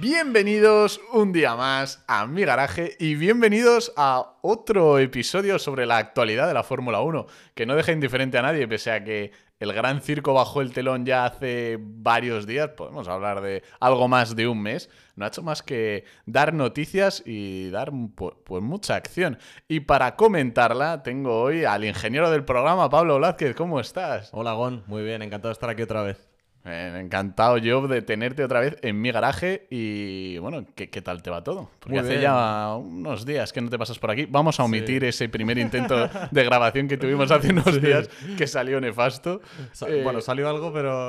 [0.00, 6.46] Bienvenidos un día más a mi garaje y bienvenidos a otro episodio sobre la actualidad
[6.46, 7.26] de la Fórmula 1,
[7.56, 11.04] que no deja indiferente a nadie, pese a que el gran circo bajó el telón
[11.04, 15.42] ya hace varios días, podemos hablar de algo más de un mes, no ha hecho
[15.42, 19.36] más que dar noticias y dar pues, mucha acción.
[19.66, 24.30] Y para comentarla tengo hoy al ingeniero del programa, Pablo Blázquez, ¿cómo estás?
[24.32, 26.27] Hola Gon, muy bien, encantado de estar aquí otra vez.
[26.68, 31.30] Eh, encantado yo de tenerte otra vez en mi garaje y bueno, ¿qué, tal te
[31.30, 31.70] va todo?
[31.80, 34.26] Porque hace ya unos días que no te pasas por aquí.
[34.26, 38.80] Vamos a omitir ese primer intento de grabación que tuvimos hace unos días que salió
[38.80, 39.40] nefasto.
[39.86, 41.08] Eh, bueno, salió algo, pero,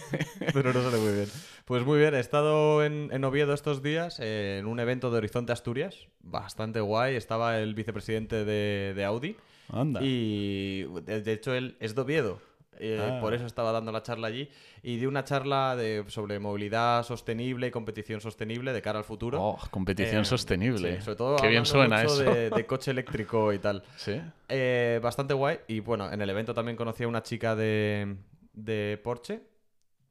[0.54, 1.28] pero no sale muy bien.
[1.64, 6.06] Pues muy bien, he estado en, Oviedo estos días en un evento de Horizonte Asturias,
[6.22, 7.16] bastante guay.
[7.16, 9.36] Estaba el vicepresidente de, Audi.
[9.68, 10.00] Anda.
[10.02, 12.49] Y de hecho él es de Oviedo.
[12.80, 13.20] Eh, ah.
[13.20, 14.48] Por eso estaba dando la charla allí.
[14.82, 19.40] Y di una charla de, sobre movilidad sostenible y competición sostenible de cara al futuro.
[19.40, 21.00] Oh, competición eh, sostenible.
[21.02, 22.24] sobre todo Qué bien suena eso.
[22.24, 23.82] De, coche eléctrico y tal.
[23.96, 24.20] Sí.
[24.48, 25.58] Eh, bastante guay.
[25.68, 28.16] Y bueno, en el evento también conocí a una chica de,
[28.54, 29.42] de Porsche.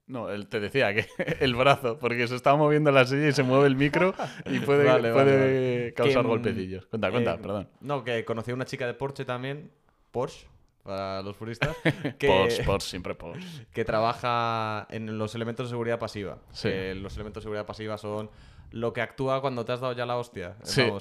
[0.10, 1.06] No, él te decía que
[1.40, 4.16] el brazo, porque se estaba moviendo la silla y se mueve el micro
[4.48, 6.86] y puede, puede causar mm, golpecillos.
[6.88, 7.70] Cuenta, cuenta, perdón.
[7.80, 9.72] No, que conocí a una chica de Porsche también,
[10.10, 10.48] Porsche,
[10.90, 11.76] para los puristas.
[12.18, 13.16] Que, siempre
[13.72, 16.40] Que trabaja en los elementos de seguridad pasiva.
[16.64, 18.30] los elementos de seguridad pasiva son
[18.72, 20.56] lo que actúa cuando te has dado ya la hostia.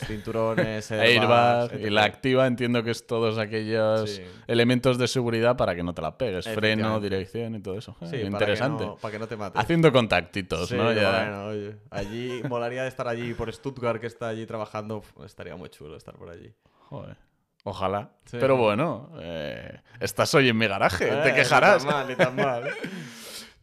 [0.07, 5.83] cinturones, airbags, y la activa entiendo que es todos aquellos elementos de seguridad para que
[5.83, 6.49] no te la pegues.
[6.49, 7.97] Freno, dirección y todo eso.
[8.13, 8.87] interesante.
[9.01, 9.61] Para que, no, te mates.
[9.61, 10.85] Haciendo contactitos, ¿no?
[10.85, 15.03] Bueno, oye, allí, molaría de estar allí por Stuttgart, que está allí trabajando.
[15.25, 16.53] Estaría muy chulo estar por allí.
[16.89, 17.28] Joder.
[17.65, 18.11] Ojalá.
[18.31, 21.85] Pero bueno, eh, estás hoy en mi garaje, te eh, quejarás.
[21.85, 22.65] Ni tan mal, ni tan mal.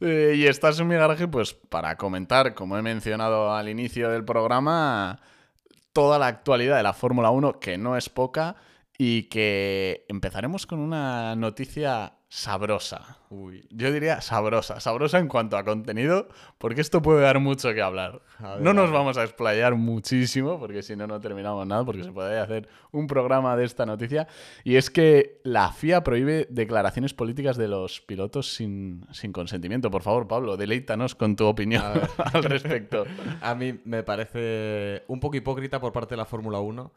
[0.02, 4.26] Eh, y estás en mi garaje, pues para comentar, como he mencionado al inicio del
[4.26, 5.22] programa,
[5.94, 8.58] toda la actualidad de la Fórmula 1, que no es poca,
[8.98, 13.20] y que empezaremos con una noticia sabrosa.
[13.30, 14.80] Uy, yo diría sabrosa.
[14.80, 16.28] Sabrosa en cuanto a contenido,
[16.58, 18.22] porque esto puede dar mucho que hablar.
[18.60, 22.40] no nos vamos a explayar muchísimo, porque si no, no terminamos nada, porque se puede
[22.40, 24.28] hacer un programa de esta noticia.
[24.64, 29.90] Y es que la FIA prohíbe declaraciones políticas de los pilotos sin, sin consentimiento.
[29.92, 31.84] Por favor, Pablo, deleítanos con tu opinión
[32.34, 33.06] al respecto.
[33.42, 36.92] a mí me parece un poco hipócrita por parte de la Fórmula 1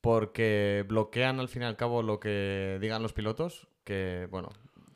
[0.00, 4.48] porque bloquean al fin y al cabo lo que digan los pilotos, que bueno,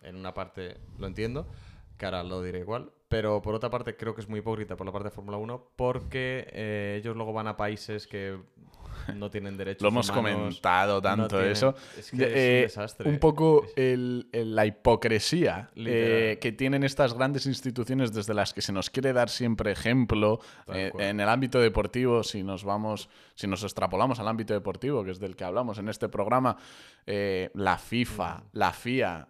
[0.04, 1.48] en una parte lo entiendo,
[1.96, 4.86] que ahora lo diré igual, pero por otra parte creo que es muy hipócrita por
[4.86, 8.38] la parte de Fórmula 1 porque eh, ellos luego van a países que
[9.14, 9.82] no tienen derechos.
[9.82, 11.74] Lo hemos comentado tanto eso.
[11.98, 13.08] Es que es un eh, desastre.
[13.08, 18.90] Un poco la hipocresía eh, que tienen estas grandes instituciones desde las que se nos
[18.90, 24.18] quiere dar siempre ejemplo eh, en el ámbito deportivo, si nos vamos, si nos extrapolamos
[24.20, 26.56] al ámbito deportivo, que es del que hablamos en este programa,
[27.06, 28.42] la FIFA, mm.
[28.52, 29.28] la FIA,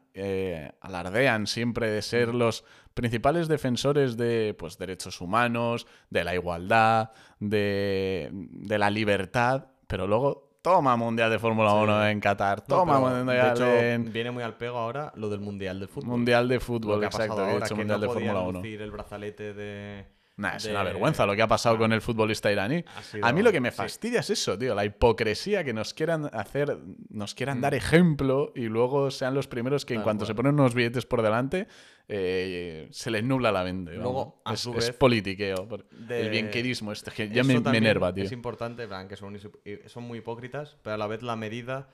[0.80, 2.36] alardean siempre de ser mm.
[2.36, 2.64] los
[2.94, 7.10] principales defensores de pues, derechos humanos, de la igualdad,
[7.40, 8.30] de,
[8.68, 14.10] la libertad, pero luego toma Mundial de Fórmula 1 en Qatar, toma Mundial de hecho,
[14.12, 16.10] Viene muy al pego ahora lo del Mundial de Fútbol.
[16.10, 18.62] Mundial de Fútbol, exacto, que hecho Mundial de Fórmula 1.
[18.64, 20.06] el brazalete de
[20.36, 22.84] Nah, es una vergüenza lo que ha pasado con el futbolista iraní.
[23.22, 26.76] A mí lo que me fastidia es eso, tío, la hipocresía que nos quieran hacer,
[27.08, 27.76] nos quieran dar mm.
[27.76, 31.68] ejemplo y luego sean los primeros que en cuanto se ponen unos billetes por delante
[32.08, 33.94] eh, se les nubla la mente.
[33.94, 35.68] Luego, es, es, politiqueo,
[36.08, 38.24] el bienquerismo este, que ya me, me, enerva, tío.
[38.24, 39.38] Es importante, que son,
[39.86, 41.88] son muy hipócritas, pero a la vez la medida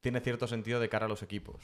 [0.00, 1.60] tiene cierto sentido de cara a los equipos.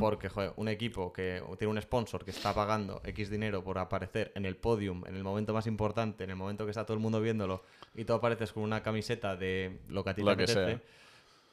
[0.00, 4.32] Porque, joder, un equipo que tiene un sponsor que está pagando X dinero por aparecer
[4.34, 7.02] en el podium, en el momento más importante, en el momento que está todo el
[7.02, 7.62] mundo viéndolo,
[7.94, 10.80] y tú apareces con una camiseta de lo que a ti te apetece,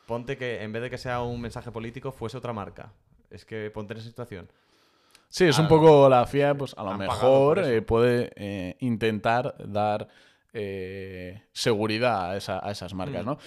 [0.05, 2.91] ponte que en vez de que sea un mensaje político, fuese otra marca.
[3.29, 4.49] Es que ponte en esa situación.
[5.29, 10.07] Sí, es un poco la FIA, pues a lo mejor eh, puede eh, intentar dar
[10.53, 13.25] eh, seguridad a, esas marcas, mm.
[13.27, 13.37] ¿no?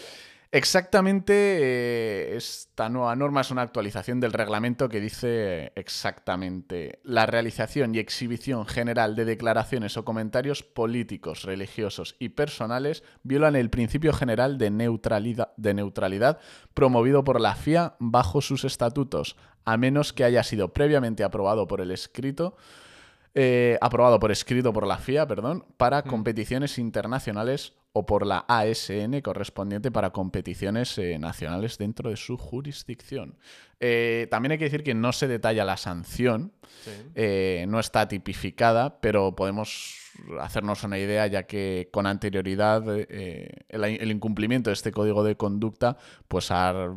[0.55, 7.95] Exactamente, eh, esta nueva norma es una actualización del reglamento que dice exactamente la realización
[7.95, 14.59] y exhibición general de declaraciones o comentarios políticos, religiosos y personales violan el principio general
[14.59, 16.39] de neutralidad, de neutralidad
[16.75, 21.81] promovido por la FIA bajo sus estatutos, a menos que haya sido previamente aprobado por
[21.81, 22.59] el escrito
[23.35, 29.23] eh, aprobado por escrito por la FIA, perdón, para competiciones internacionales o por la ASN
[29.23, 33.39] correspondiente para competiciones eh, nacionales dentro de su jurisdicción.
[33.81, 36.53] Eh, también hay que decir que no se detalla la sanción,
[37.17, 39.97] no está tipificada, pero podemos
[40.41, 45.97] hacernos una idea ya que con anterioridad el, incumplimiento de este código de conducta
[46.29, 46.95] pues ha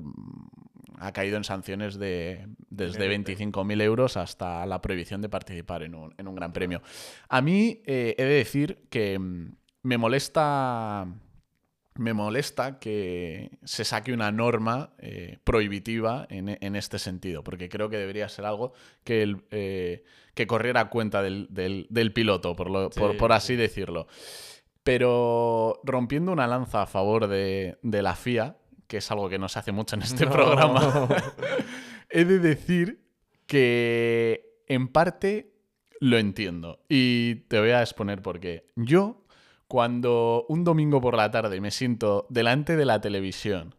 [1.06, 6.36] ha caído en sanciones de desde 25.000 euros hasta la prohibición de participar en un,
[6.36, 6.81] gran premio.
[7.30, 11.07] A mí eh, he de decir que mm, me molesta
[11.98, 17.98] me molesta que se saque una norma eh, prohibitiva en, este sentido, porque creo que
[17.98, 18.74] debería ser algo
[19.06, 20.04] que, el, eh,
[20.34, 24.07] que corriera cuenta del, piloto, por, por, así decirlo.
[24.84, 29.49] Pero rompiendo una lanza a favor de, de la FIA, que es algo que no
[29.49, 31.07] se hace mucho en este programa,
[32.09, 33.05] he de decir
[33.47, 35.53] que en parte
[35.99, 36.79] lo entiendo.
[36.89, 38.67] Y te voy a exponer por qué.
[38.75, 39.25] Yo,
[39.67, 43.75] cuando un domingo por la tarde me siento delante de la televisión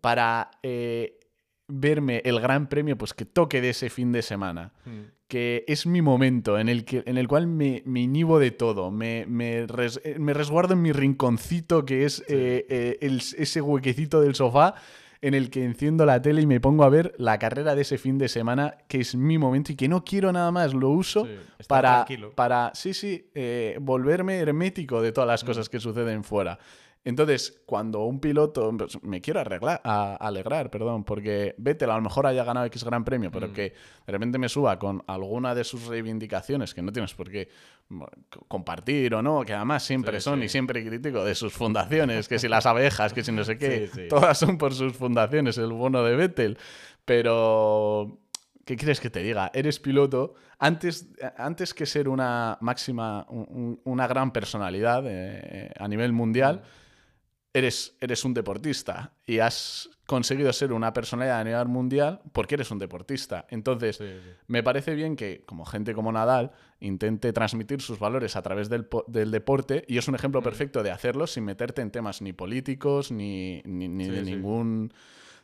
[0.00, 1.18] para eh,
[1.66, 5.02] verme el gran premio pues que toque de ese fin de semana, hmm.
[5.34, 8.92] Que es mi momento en el, que, en el cual me, me inhibo de todo,
[8.92, 14.76] me, me, eh, resguardo en mi rinconcito que es eh, eh, ese huequecito del sofá
[15.22, 17.98] en el que enciendo la tele y me pongo a ver la carrera de ese
[17.98, 21.26] fin de semana, que es mi momento y que no quiero nada más, lo uso
[21.66, 22.06] para,
[22.36, 23.26] para, sí, sí,
[23.80, 25.46] volverme hermético de todas las hmm.
[25.46, 26.60] cosas que suceden fuera.
[27.04, 32.00] Entonces, cuando un piloto, pues, me quiero arreglar, a, alegrar, perdón, porque Vettel a lo
[32.00, 33.52] mejor haya ganado X Gran Premio, pero mm.
[33.52, 33.74] que
[34.06, 37.50] de repente me suba con alguna de sus reivindicaciones, que no tienes por qué
[38.48, 42.48] compartir o no, que además siempre son y siempre crítico de sus fundaciones, que si
[42.48, 46.16] las abejas, que si no sé qué, todas son por sus fundaciones, el bono de
[46.16, 46.56] Vettel,
[47.04, 48.18] pero
[48.64, 49.50] ¿qué quieres que te diga?
[49.52, 50.36] Eres piloto.
[50.58, 56.83] Antes, antes que ser una máxima, una gran personalidad eh, a nivel mundial, mm
[57.54, 62.70] eres, eres un deportista y has conseguido ser una personalidad a nivel mundial porque eres
[62.70, 63.46] un deportista.
[63.48, 64.02] Entonces,
[64.48, 68.86] me parece bien que, como gente como Nadal, intente transmitir sus valores a través del,
[69.30, 70.44] deporte y es un ejemplo mm.
[70.44, 74.92] perfecto de hacerlo sin meterte en temas ni políticos ni, ni, de ningún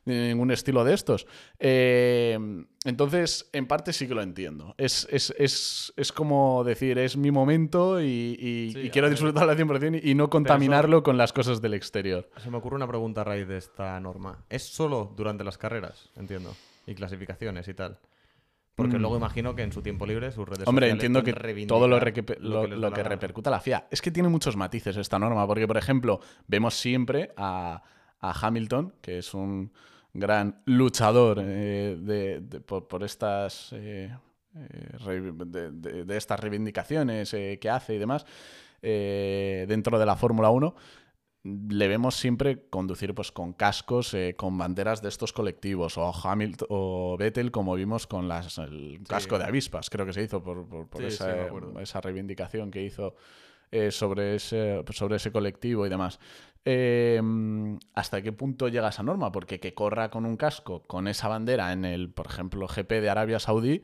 [0.05, 1.27] de ningún estilo de estos.
[1.59, 2.39] Eh,
[2.85, 4.75] entonces, en parte sí que lo entiendo.
[4.79, 11.17] Es, como decir, es mi momento y, quiero disfrutarlo al 100% y, no contaminarlo con
[11.17, 12.29] las cosas del exterior.
[12.39, 14.45] Se me ocurre una pregunta a raíz de esta norma.
[14.49, 16.11] ¿Es solo durante las carreras?
[16.17, 16.55] Entiendo.
[16.87, 17.99] Y clasificaciones y tal.
[18.75, 19.01] Porque mm.
[19.01, 21.35] luego imagino que en su tiempo libre sus redes Hombre, entiendo que
[21.67, 23.87] todo lo, lo, que, repercuta la FIA.
[23.91, 27.83] Es que tiene muchos matices esta norma, porque, por ejemplo, vemos siempre a
[28.21, 29.73] Hamilton, que es un,
[30.13, 34.15] gran luchador eh, de, por, estas, eh,
[34.57, 38.27] eh, de, estas reivindicaciones que hace y demás
[38.83, 40.75] dentro de la Fórmula 1
[41.43, 47.17] le vemos siempre conducir pues con cascos, con banderas de estos colectivos, o Hamilton o
[47.19, 51.49] Vettel, como vimos con las, el casco de avispas, creo que se hizo por, esa,
[51.81, 53.15] esa, reivindicación que hizo
[53.91, 56.19] sobre, ese, sobre ese colectivo y demás.
[56.65, 59.33] Em, ¿Hasta qué punto llega esa norma?
[59.33, 63.09] Porque que corra con un casco, con esa bandera en el, por ejemplo, GP de
[63.09, 63.83] Arabia Saudí,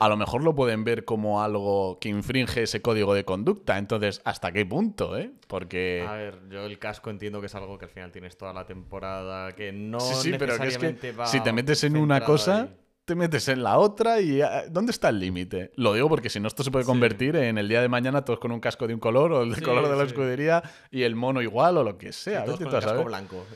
[0.00, 3.76] a lo mejor lo pueden ver como algo que infringe ese código de conducta.
[3.76, 5.18] Entonces, ¿hasta qué punto?
[5.18, 5.32] Eh?
[5.46, 6.06] Porque...
[6.08, 8.64] A ver, yo el casco entiendo que es algo que al final tienes toda la
[8.64, 12.70] temporada, que no sí, sí, pero es que si te metes en una cosa
[13.04, 15.72] te metes en la otra y ah, ¿dónde está el límite?
[15.76, 18.38] Lo digo porque si no esto se puede convertir en el día de mañana todos
[18.38, 21.42] con un casco de un color o el color de la escudería y el mono
[21.42, 22.44] igual o lo que sea.
[22.44, 23.46] Todos con el casco blanco.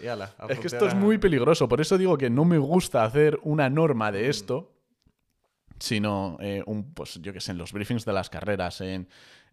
[0.48, 3.70] es que esto es muy peligroso, por eso digo que no me gusta hacer una
[3.70, 4.30] norma de mm.
[4.30, 4.72] esto,
[5.78, 9.08] sino eh, un, pues yo que sé, en los briefings de las carreras, en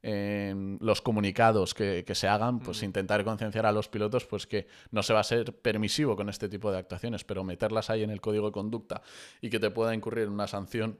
[0.08, 5.02] en los comunicados que, se hagan, pues intentar concienciar a los pilotos pues que no
[5.02, 8.22] se va a ser permisivo con este tipo de actuaciones, pero meterlas ahí en el
[8.22, 9.02] código de conducta
[9.42, 11.00] y que te pueda incurrir una sanción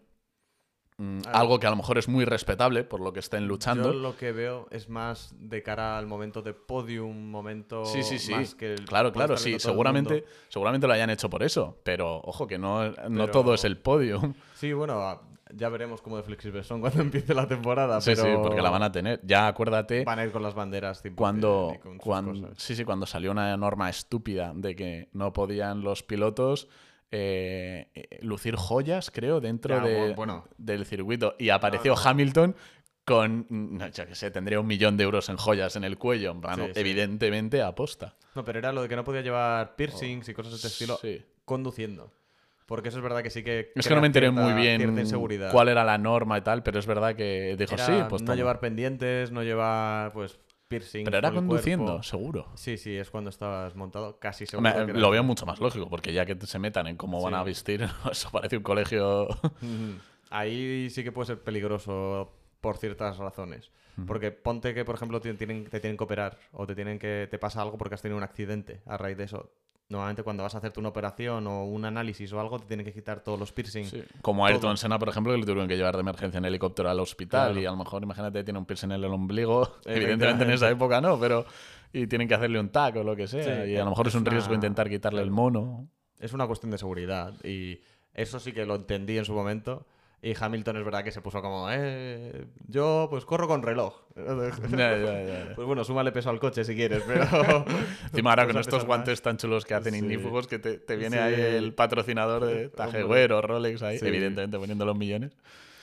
[0.98, 3.94] mm, algo que a lo mejor es muy respetable por lo que estén luchando.
[3.94, 8.18] Yo lo que veo es más de cara al momento de podium, momento sí, sí,
[8.18, 8.32] sí.
[8.32, 12.58] más que Claro, claro, sí, seguramente, seguramente lo hayan hecho por eso, pero ojo que
[12.58, 14.34] no, no todo es el podium.
[14.56, 18.02] Sí, bueno, ya veremos cómo de flexibles son cuando empiece la temporada.
[18.02, 19.20] Sí, sí, porque la van a tener.
[19.24, 20.04] Ya acuérdate.
[20.04, 21.04] Van a ir con las banderas.
[21.16, 26.68] cuando, cuando sí, sí, cuando salió una norma estúpida de que no podían los pilotos
[27.12, 30.16] eh, eh, lucir joyas, creo, dentro de,
[30.58, 31.36] del circuito.
[31.38, 32.56] Y apareció Hamilton
[33.06, 36.36] con, no, ya que sé, tendría un millón de euros en joyas en el cuello.
[36.74, 38.16] evidentemente aposta.
[38.34, 41.00] No, pero era lo de que no podía llevar piercings y cosas de este estilo
[41.46, 42.12] conduciendo.
[42.66, 43.72] Porque eso es verdad que sí que.
[43.76, 44.82] Es que no me enteré cierta- muy bien
[45.52, 48.28] cuál era la norma y tal, pero es verdad que dijo, Era sí, pues no
[48.28, 48.36] toma".
[48.36, 51.04] llevar pendientes, no llevar pues piercing.
[51.06, 52.04] Pero era conduciendo, cuerpo.
[52.04, 52.48] seguro.
[52.56, 54.88] Sí, sí, es cuando estabas montado, casi seguro.
[54.88, 57.86] Lo veo mucho más lógico, porque ya que se metan en cómo van a vestir,
[58.12, 59.28] eso parece un colegio.
[60.32, 63.72] Ahí sí que puede ser peligroso por ciertas razones.
[64.08, 67.30] Porque ponte que, por ejemplo, te tienen, te tienen que operar o te tienen que
[67.32, 69.52] te pasa algo porque has tenido un accidente a raíz de eso.
[69.88, 72.92] Normalmente cuando vas a hacerte una operación o un análisis o algo, te tienen que
[72.92, 73.90] quitar todos los piercings.
[73.92, 74.04] Sí.
[74.24, 74.78] Como a Ayrton Todo.
[74.78, 77.62] Senna, por ejemplo, que le tuvieron que llevar de emergencia en helicóptero al hospital Claro.
[77.62, 79.76] y a lo mejor, imagínate, tiene un piercing en el ombligo.
[79.86, 81.46] Evidentemente en esa época no, pero.
[81.94, 83.64] Y tienen que hacerle un tac o lo que sea.
[83.66, 85.88] Sí, y a lo mejor es, un riesgo una- intentar quitarle el mono.
[86.20, 87.80] Es una cuestión de seguridad y
[88.14, 89.86] eso sí que lo entendí en su momento.
[90.26, 93.94] Y Hamilton es verdad que se puso como, eh, yo pues corro con reloj.
[94.16, 95.56] Ya, ya, ya, ya.
[95.56, 97.64] Pues bueno, súmale peso al coche si quieres, pero...
[98.06, 100.00] Encima ahora con estos guantes tan chulos que hacen Sí.
[100.00, 101.22] ignífugos que te, te viene Sí.
[101.24, 104.08] ahí el patrocinador de Tajewer o Rolex ahí, Sí.
[104.08, 105.38] evidentemente poniendo los millones.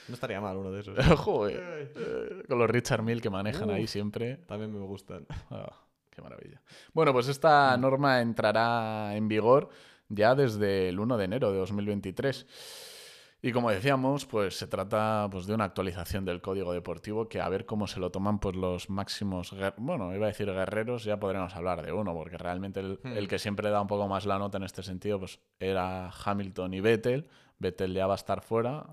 [0.09, 0.99] No estaría mal uno de esos.
[1.21, 4.39] Joder, eh, con los Richard Mill que manejan ahí siempre.
[4.49, 5.25] También me gustan.
[5.53, 5.71] Ah,
[6.11, 6.61] qué maravilla.
[6.93, 9.69] Bueno, pues esta norma entrará en vigor
[10.09, 12.45] ya desde el 1 de enero de 2023.
[13.45, 17.49] Y como decíamos, pues se trata pues, de una actualización del código deportivo que a
[17.49, 21.55] ver cómo se lo toman pues, los máximos, bueno, iba a decir guerreros, ya podremos
[21.57, 23.17] hablar de uno, porque realmente el, Hmm.
[23.17, 26.75] el que siempre da un poco más la nota en este sentido pues era Hamilton
[26.75, 27.27] y Vettel.
[27.59, 28.87] Vettel ya va a estar fuera.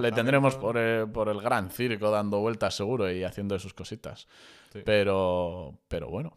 [0.00, 4.26] Le tendremos por el, por el gran circo dando vueltas seguro y haciendo sus cositas.
[4.72, 4.82] Sí.
[4.84, 6.32] Pero, pero bueno,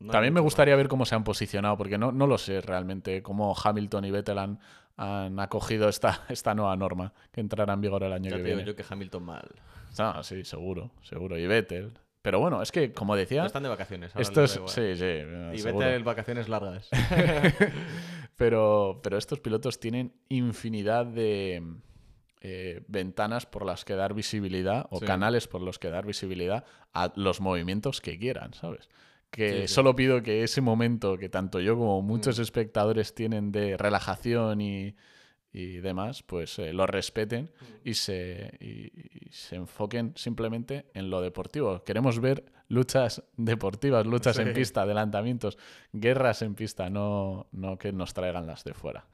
[0.00, 3.22] No también me gustaría ver cómo se han posicionado, porque no, no lo sé realmente
[3.22, 4.60] cómo Hamilton y Vettel han,
[5.02, 8.30] han acogido esta, esta nueva norma que entrará en vigor el año.
[8.30, 8.64] Ya que viene.
[8.64, 9.48] yo que Hamilton mal.
[9.98, 11.38] Ah, sí, seguro, seguro.
[11.38, 11.92] Y Vettel.
[12.22, 14.14] Pero bueno, es que, como decía, No están de vacaciones.
[14.14, 14.56] ahora esto les es...
[14.56, 14.74] da igual.
[14.74, 15.86] Sí, sí, eh, Y seguro.
[15.86, 16.88] vete vacaciones largas.
[18.36, 21.62] pero, pero estos pilotos tienen infinidad de
[22.42, 25.06] eh, ventanas por las que dar visibilidad o Sí.
[25.06, 28.88] canales por los que dar visibilidad a los movimientos que quieran, ¿sabes?
[29.30, 29.74] Que Sí, sí.
[29.74, 32.42] solo pido que ese momento que tanto yo como muchos Mm.
[32.42, 34.96] espectadores tienen de relajación y,
[35.52, 37.64] y demás, pues eh, lo respeten Mm.
[37.88, 41.82] y se, y- y se enfoquen simplemente en lo deportivo.
[41.84, 45.58] Queremos ver luchas deportivas, luchas en pista, adelantamientos,
[45.92, 49.06] guerras en pista, no, no que nos traigan las de fuera.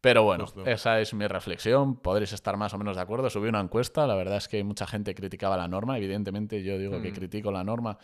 [0.00, 0.64] Pero bueno, Justo.
[0.66, 1.96] esa es mi reflexión.
[1.96, 3.28] Podréis estar más o menos de acuerdo.
[3.28, 4.06] Subí una encuesta.
[4.06, 5.96] La verdad es que mucha gente criticaba la norma.
[5.98, 7.14] Evidentemente, yo digo que Mm.
[7.14, 7.98] critico la norma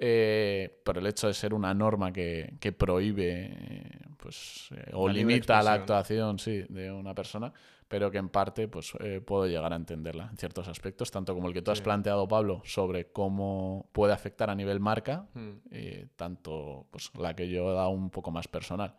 [0.00, 5.08] eh, por el hecho de ser una norma que, que prohíbe eh, pues, eh, o
[5.08, 7.52] La limita la actuación sí, de una persona,
[7.88, 11.48] pero que en parte pues, eh, puedo llegar a entenderla en ciertos aspectos, tanto como
[11.48, 15.52] el que tú has planteado, Pablo, sobre cómo puede afectar a nivel marca, Mm,
[16.16, 18.94] tanto pues, la que yo he dado un poco más personal.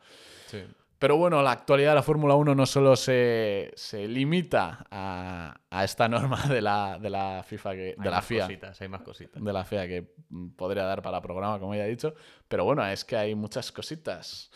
[0.47, 0.63] sí.
[0.99, 5.83] Pero bueno, la actualidad de la Fórmula 1 no solo se, se limita a, a
[5.85, 9.01] esta norma de la, de la FIFA, que, Hay de la FIA, cositas, hay más
[9.01, 9.41] cositas.
[9.41, 10.13] de la FIA que
[10.57, 12.13] podría dar para programa, como ya he dicho.
[12.49, 14.51] Pero bueno, es que hay muchas cositas.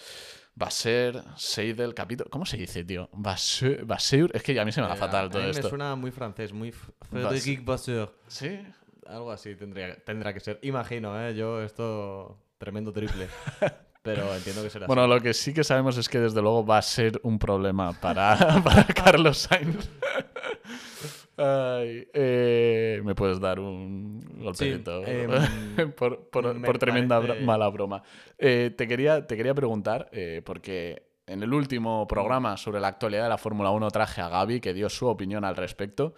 [0.61, 2.29] Va a ser Seidel capítulo.
[2.29, 3.09] ¿Cómo se dice, tío?
[3.13, 3.85] Vasseur.
[3.85, 4.29] Vasseur.
[4.35, 5.63] Es que a mí se me da Eh, fatal a todo mí esto.
[5.63, 8.13] Me suena muy francés, muy Frédéric Vasseur.
[8.27, 8.59] Sí.
[9.07, 10.59] Algo así tendría, tendrá que ser.
[10.61, 11.33] Imagino, ¿eh?
[11.35, 12.37] Yo esto...
[12.57, 13.27] Tremendo triple.
[14.03, 16.77] Pero entiendo que será Bueno, lo que sí que sabemos es que desde luego va
[16.77, 19.89] a ser un problema para, para Carlos Sainz.
[21.37, 28.03] Ay, eh, me puedes dar un golpecito em, por, por- me por tremenda mala broma.
[28.37, 33.23] Eh, te, quería, te quería preguntar, eh, porque en el último programa sobre la actualidad
[33.23, 36.13] de la Fórmula 1 traje a Gaby, que dio su opinión al respecto.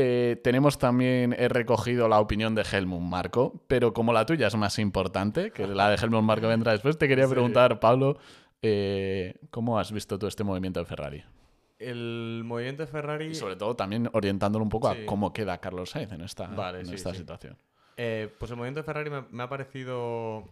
[0.00, 4.54] Eh, tenemos también, he recogido la opinión de Helmut Marco, pero como la tuya es
[4.54, 7.32] más importante, que la de Helmut Marco vendrá después, te quería Sí.
[7.32, 8.16] preguntar, Pablo,
[8.62, 11.24] eh, ¿cómo has visto tú este movimiento de Ferrari?
[11.80, 13.26] El movimiento de Ferrari...
[13.26, 15.02] Y sobre todo también orientándolo un poco Sí.
[15.02, 17.56] a cómo queda Carlos Sainz en esta, Vale, en sí, esta situación.
[17.96, 20.44] Eh, pues el movimiento de Ferrari me, me ha parecido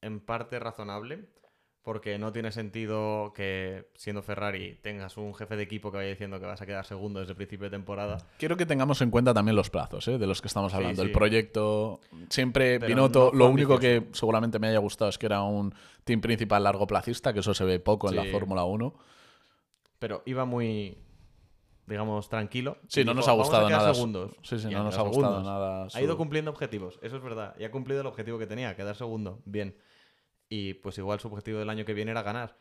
[0.00, 1.26] en parte razonable,
[1.84, 6.40] porque no tiene sentido que siendo Ferrari tengas un jefe de equipo que vaya diciendo
[6.40, 8.16] que vas a quedar segundo desde el principio de temporada.
[8.38, 10.16] Quiero que tengamos en cuenta también los plazos ¿eh?
[10.16, 11.02] de los que estamos Sí, hablando.
[11.02, 12.00] El proyecto,
[12.30, 15.42] siempre Pero Binotto, no fue lo único que seguramente me haya gustado es que era
[15.42, 15.74] un
[16.04, 18.24] team principal largo placista, que eso se ve poco en la.
[18.24, 18.94] Fórmula 1.
[19.98, 20.96] Pero iba muy,
[21.86, 22.78] digamos, tranquilo.
[22.88, 23.94] Sí, no dijo, nos ha "Vamos a gustado nada.
[23.94, 24.32] segundos".
[24.42, 25.44] Sí, sí, Y no nos ha gustado segundos.
[25.44, 25.88] nada.
[25.92, 27.54] Ha ido cumpliendo objetivos, eso es verdad.
[27.58, 29.40] Y ha cumplido el objetivo que tenía, quedar segundo.
[29.44, 29.76] Bien.
[30.48, 32.56] Y pues igual su objetivo del año que viene era ganar.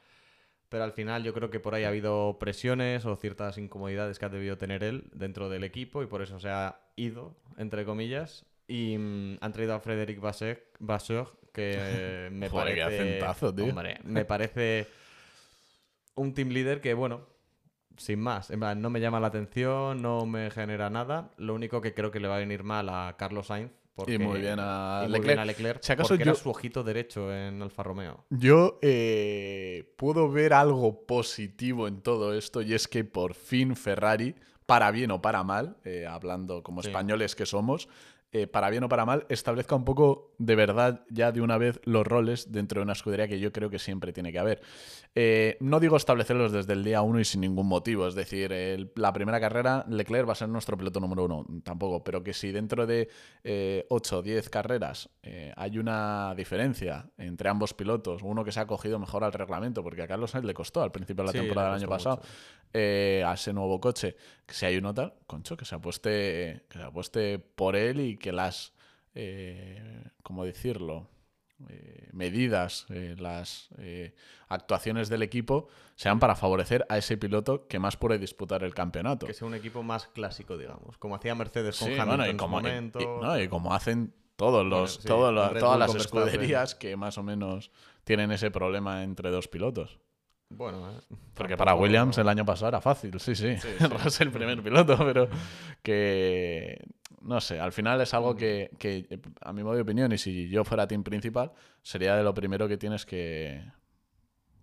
[0.70, 4.26] Pero al final yo creo que por ahí ha habido presiones o ciertas incomodidades que
[4.26, 8.46] ha debido tener él dentro del equipo y por eso se ha ido, entre comillas.
[8.68, 13.04] Y mm, han traído a Frederic Vasseur, que me Joder, qué parece...
[13.04, 13.66] acentazo, tío.
[13.66, 14.88] Hombre, me parece
[16.16, 17.28] un team leader que, bueno,
[17.98, 18.50] sin más.
[18.50, 21.32] En plan, no me llama la atención, no me genera nada.
[21.38, 23.72] Lo único que creo que le va a venir mal a Carlos Sainz.
[23.96, 25.26] Porque, Y muy bien a muy Leclerc.
[25.28, 28.26] bien a Leclerc, Si acaso porque era yo- su ojito derecho en Alfa Romeo.
[28.32, 34.34] Yo eh, puedo ver algo positivo en todo esto y es que por fin Ferrari,
[34.66, 36.88] para bien o para mal, eh, hablando como Sí.
[36.90, 37.88] españoles que somos,
[38.32, 41.80] eh, para bien o para mal, establezca un poco de verdad ya de una vez
[41.84, 44.62] los roles dentro de una escudería que yo creo que siempre tiene que haber.
[45.16, 48.92] Eh, no digo establecerlos desde el día uno y sin ningún motivo, es decir, el-
[48.96, 52.52] la primera carrera Leclerc va a ser nuestro piloto número uno, tampoco, pero que si
[52.52, 53.08] dentro de
[53.90, 58.66] 8 o 10 carreras eh, hay una diferencia entre ambos pilotos, uno que se ha
[58.66, 61.38] cogido mejor al reglamento, porque a Carlos Sainz le costó al principio de la Sí,
[61.38, 62.22] temporada del año pasado,
[62.74, 64.16] eh, a ese nuevo coche,
[64.48, 68.18] que si hay uno tal, concho, que se apueste, que se apueste por él y
[68.18, 68.74] que las,
[69.14, 71.08] eh, ¿cómo decirlo?
[71.70, 74.14] Eh, medidas, eh, las eh,
[74.48, 79.26] actuaciones del equipo sean para favorecer a ese piloto que más puede disputar el campeonato.
[79.28, 80.98] Que sea un equipo más clásico, digamos.
[80.98, 83.00] Como hacía Mercedes con Sí, Hamilton bueno, y en su como, y- momento.
[83.00, 86.76] y- no, y como hacen todos los, sí, todos el los- Red todas las escuderías
[86.76, 87.72] que más o menos
[88.04, 90.00] tienen ese problema entre dos pilotos.
[90.50, 91.02] Bueno, eh,
[91.34, 93.56] Porque para Williams el año pasado era fácil, sí, sí.
[93.90, 95.28] Russell el primer piloto, pero
[95.82, 96.78] que
[97.24, 98.16] no sé, al final es Mm.
[98.16, 101.52] algo que, que, a mi modo de opinión, y si yo fuera team principal,
[101.82, 103.64] sería de lo primero que tienes que,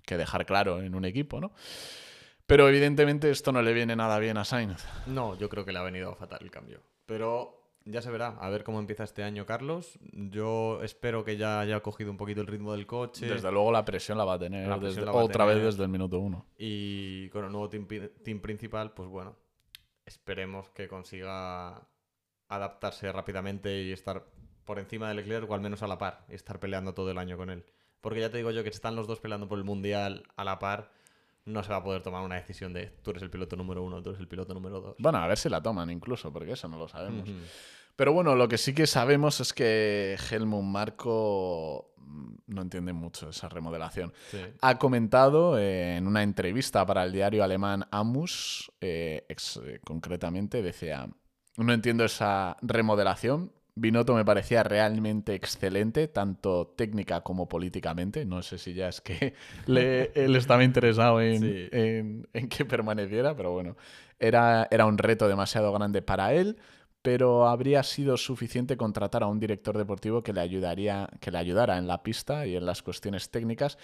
[0.06, 1.52] que dejar claro en un equipo, ¿no?
[2.46, 4.84] Pero evidentemente esto no le viene nada bien a Sainz.
[5.06, 6.82] No, yo creo que le ha venido fatal el cambio.
[7.06, 9.98] Pero ya se verá, a ver cómo empieza este año Carlos.
[10.12, 13.26] Yo espero que ya haya cogido un poquito el ritmo del coche.
[13.26, 15.54] Desde luego la presión la va a tener desde- a otra tener.
[15.62, 16.46] vez desde el minuto uno.
[16.58, 17.86] Y con el nuevo team,
[18.24, 19.36] team principal, pues bueno,
[20.04, 21.88] esperemos que consiga
[22.50, 24.24] adaptarse rápidamente y estar
[24.64, 27.18] por encima de Leclerc o al menos a la par y estar peleando todo el
[27.18, 27.64] año con él.
[28.00, 30.44] Porque ya te digo yo que si están los dos peleando por el mundial a
[30.44, 30.90] la par,
[31.44, 34.02] no se va a poder tomar una decisión de tú eres el piloto número uno,
[34.02, 34.96] tú eres el piloto número dos.
[34.98, 37.28] Bueno, a ver si la toman incluso, porque eso no lo sabemos.
[37.96, 43.30] Pero bueno, lo que sí que sabemos es que Helmut Marco mm, no entiende mucho
[43.30, 44.12] esa remodelación.
[44.30, 44.38] Sí.
[44.60, 50.62] Ha comentado eh, en una entrevista para el diario alemán Amus, eh, ex- eh, concretamente,
[50.62, 51.08] decía,
[51.56, 53.52] no entiendo esa remodelación.
[53.74, 58.24] Binotto me parecía realmente excelente, tanto técnica como políticamente.
[58.26, 59.34] No sé si ya es que
[59.66, 61.68] le- él estaba interesado en, Sí.
[61.72, 63.76] en- en que permaneciera, pero bueno,
[64.18, 66.56] era, era un reto demasiado grande para él
[67.02, 71.78] pero habría sido suficiente contratar a un director deportivo que le ayudaría, que le ayudara
[71.78, 73.78] en la pista y en las cuestiones técnicas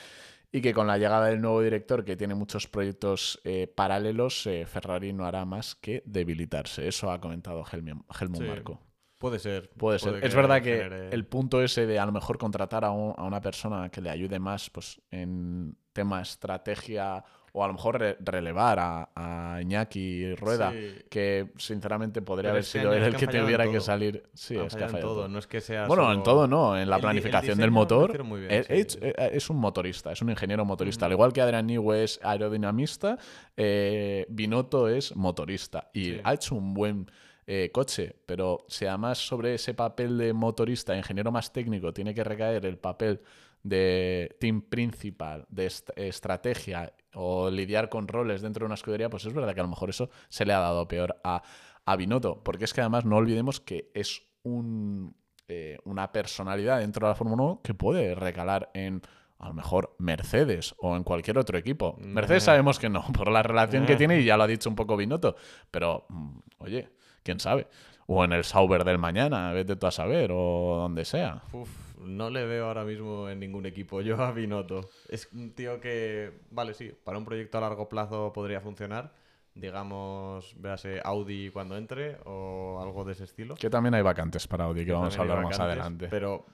[0.53, 4.65] y que con la llegada del nuevo director que tiene muchos proyectos eh, paralelos, eh,
[4.67, 6.87] Ferrari no hará más que debilitarse.
[6.89, 8.05] Eso ha comentado Helmut
[8.39, 8.45] Sí.
[8.45, 8.81] Marko.
[9.19, 9.71] Puede ser.
[9.71, 10.23] Puede ser.
[10.25, 13.25] es verdad que genere- el punto ese de a lo mejor contratar a, un- a
[13.25, 17.25] una persona que le ayude más pues, en tema estrategia
[17.59, 20.95] o a lo mejor re- relevar a, a Iñaki Rueda, Sí.
[21.09, 24.25] que sinceramente podría Pero haber sido él el que que tuviera que salir.
[24.35, 25.21] Sí, Han es que ha fallado en fallado todo.
[25.23, 25.29] todo.
[25.29, 27.71] No es que sea Bueno, en todo no, en la El di- el planificación del
[27.71, 28.12] motor.
[28.12, 28.99] bien, eh, sí, es, sí.
[29.01, 31.07] eh, es un motorista, es un ingeniero motorista.
[31.07, 33.16] Al igual que Adrian Newey es aerodinamista,
[33.57, 35.90] eh, Binotto es motorista.
[35.95, 36.21] Y Sí.
[36.25, 37.11] ha hecho un buen
[37.49, 42.25] eh, coche, pero si además sobre ese papel de motorista, ingeniero más técnico, tiene que
[42.25, 43.21] recaer el papel
[43.68, 49.24] de team principal, de est- estrategia o lidiar con roles dentro de una escudería, pues
[49.24, 51.42] es verdad que a lo mejor eso se le ha dado peor a,
[51.85, 55.16] a Binotto, porque es que además no olvidemos que es un,
[55.48, 59.02] eh, una personalidad dentro de la Fórmula 1 que puede recalar en
[59.38, 61.96] a lo mejor Mercedes o en cualquier otro equipo.
[62.00, 62.52] Mercedes Nah.
[62.52, 63.98] sabemos que no, por la relación que Nah.
[63.98, 65.37] tiene y ya lo ha dicho un poco Binotto,
[65.70, 66.88] pero mm, oye,
[67.22, 67.66] quién sabe.
[68.07, 71.42] O en el Sauber del mañana, vete tú a saber, o donde sea.
[71.52, 71.68] Uf,
[72.07, 74.88] no le veo ahora mismo en ningún equipo yo a Binotto.
[75.09, 79.12] Es un tío que, vale, sí, para un proyecto a largo plazo podría funcionar.
[79.55, 83.55] Digamos, véase Audi cuando entre o algo de ese estilo.
[83.55, 86.09] Que también hay vacantes para Audi, que vamos a hablar más adelante.
[86.09, 86.45] Pero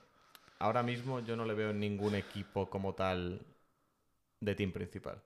[0.61, 3.45] ahora mismo yo no le veo en ningún equipo como tal
[4.41, 5.21] de team principal.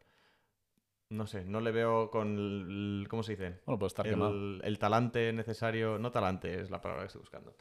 [1.10, 3.06] No sé, no le veo con el...
[3.08, 3.60] ¿Cómo se dice?
[3.66, 4.32] Bueno, puede estar quemado.
[4.32, 7.54] el, el talante necesario, no talante es la palabra que estoy buscando.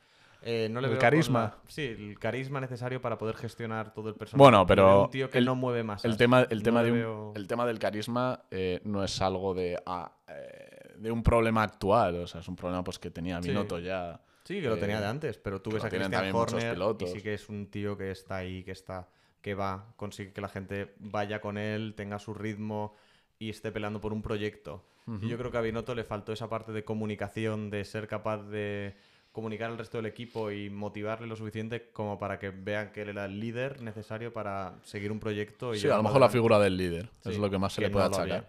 [0.48, 1.40] Eh, no le El veo carisma.
[1.42, 4.38] la- sí, el carisma necesario para poder gestionar todo el personaje.
[4.44, 6.06] Bueno, pero un tío que el- no mueve más.
[6.06, 7.34] El tema, el, tema de un- veo...
[7.36, 12.16] el tema del carisma eh, no es algo de, ah, eh, de un problema actual,
[12.22, 13.50] o sea, es un problema pues que tenía Sí.
[13.50, 14.22] Binotto ya.
[14.44, 17.08] Sí, que lo tenía de antes, pero tú ves a Christian también muchos Horner y
[17.08, 19.10] sí que es un tío que está ahí, que está,
[19.42, 22.94] que va, consigue que la gente vaya con él, tenga su ritmo
[23.40, 24.86] y esté peleando por un proyecto.
[25.22, 28.44] Y yo creo que a Binotto le faltó esa parte de comunicación, de ser capaz
[28.44, 28.96] de
[29.36, 33.10] comunicar al resto del equipo y motivarle lo suficiente como para que vean que él
[33.10, 35.76] era el líder necesario para seguir un proyecto.
[35.76, 37.82] Y Sí, a lo mejor la figura del líder, es Sí, lo que más se
[37.82, 38.46] que le puede no achacar.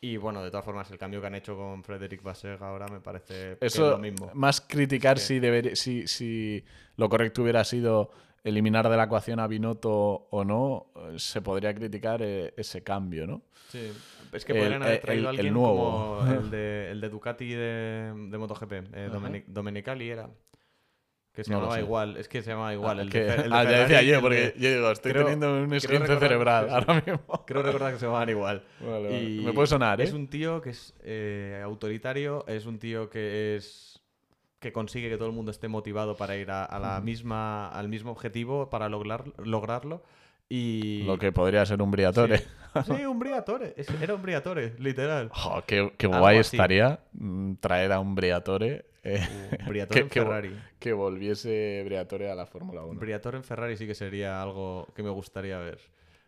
[0.00, 3.00] Y bueno, de todas formas, el cambio que han hecho con Frederick Vasseg ahora me
[3.00, 4.30] parece Eso, que es lo mismo.
[4.34, 6.64] más criticar si, debería, si, si
[6.96, 8.10] lo correcto hubiera sido
[8.48, 13.26] eliminar de la ecuación a Binotto o no, eh, se podría criticar eh, ese cambio,
[13.26, 13.42] ¿no?
[13.68, 13.92] Sí.
[14.32, 16.18] Es que El- podrían haber el- traído a el alguien nuevo.
[16.20, 19.10] como el de, el de Ducati de, de MotoGP, eh.
[19.12, 20.28] Domenic- Domenicali era.
[21.32, 22.98] Que se No llamaba igual, es que se llamaba igual.
[22.98, 24.90] Ah, el que- de, Fe- el de ah, ya decía yo, porque de- yo digo,
[24.90, 27.44] estoy creo- teniendo un esguince cerebral ahora mismo.
[27.46, 28.62] Creo recordar que se llamaban igual.
[28.80, 29.22] Vale, vale.
[29.22, 30.04] Y Me puede sonar, ¿eh?
[30.04, 34.00] Es un tío que es eh, autoritario, es un tío que es
[34.60, 37.88] que consigue que todo el mundo esté motivado para ir a, a la misma, al
[37.88, 40.02] mismo objetivo para lograr, lograrlo.
[40.48, 41.02] Y...
[41.04, 42.38] Lo que podría ser un Briatore.
[42.38, 42.44] Sí,
[42.84, 43.74] Sí, un Briatore.
[44.02, 45.30] Era un Briatore, literal.
[45.32, 46.56] Jo, qué, guay así.
[46.56, 49.26] estaría mm, traer a un Briatore eh,
[49.60, 50.56] Un Briatore en que, que vo- Ferrari.
[50.78, 53.00] que volviese Briatore a la Fórmula 1.
[53.00, 55.78] Briatore en Ferrari sí que sería algo que me gustaría ver.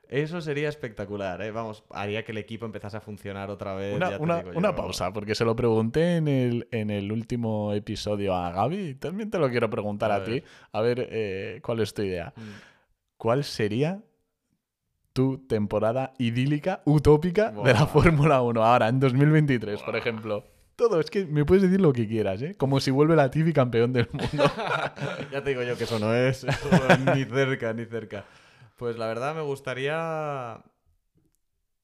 [0.08, 1.50] Eso sería espectacular, ¿eh?
[1.50, 3.94] Vamos, haría que el equipo empezase a funcionar otra vez.
[3.94, 4.18] Una, ya
[4.54, 8.94] una- pausa, porque se lo pregunté en el, en el último episodio a Gaby.
[8.94, 10.42] También te lo quiero preguntar A ti,
[10.72, 12.32] a ver eh, cuál es tu idea.
[12.34, 12.40] Mm.
[13.18, 14.00] ¿Cuál sería
[15.12, 17.86] tu temporada idílica, utópica de la.
[17.86, 20.44] Fórmula 1 ahora, en 2023, por ejemplo?
[20.76, 22.54] Todo, es que me puedes decir lo que quieras, ¿eh?
[22.56, 24.44] Como si vuelve la Tifi campeón del mundo.
[25.32, 26.68] ya te digo yo que eso no es eso
[27.14, 28.24] ni cerca, ni cerca.
[28.78, 30.62] Pues la verdad me gustaría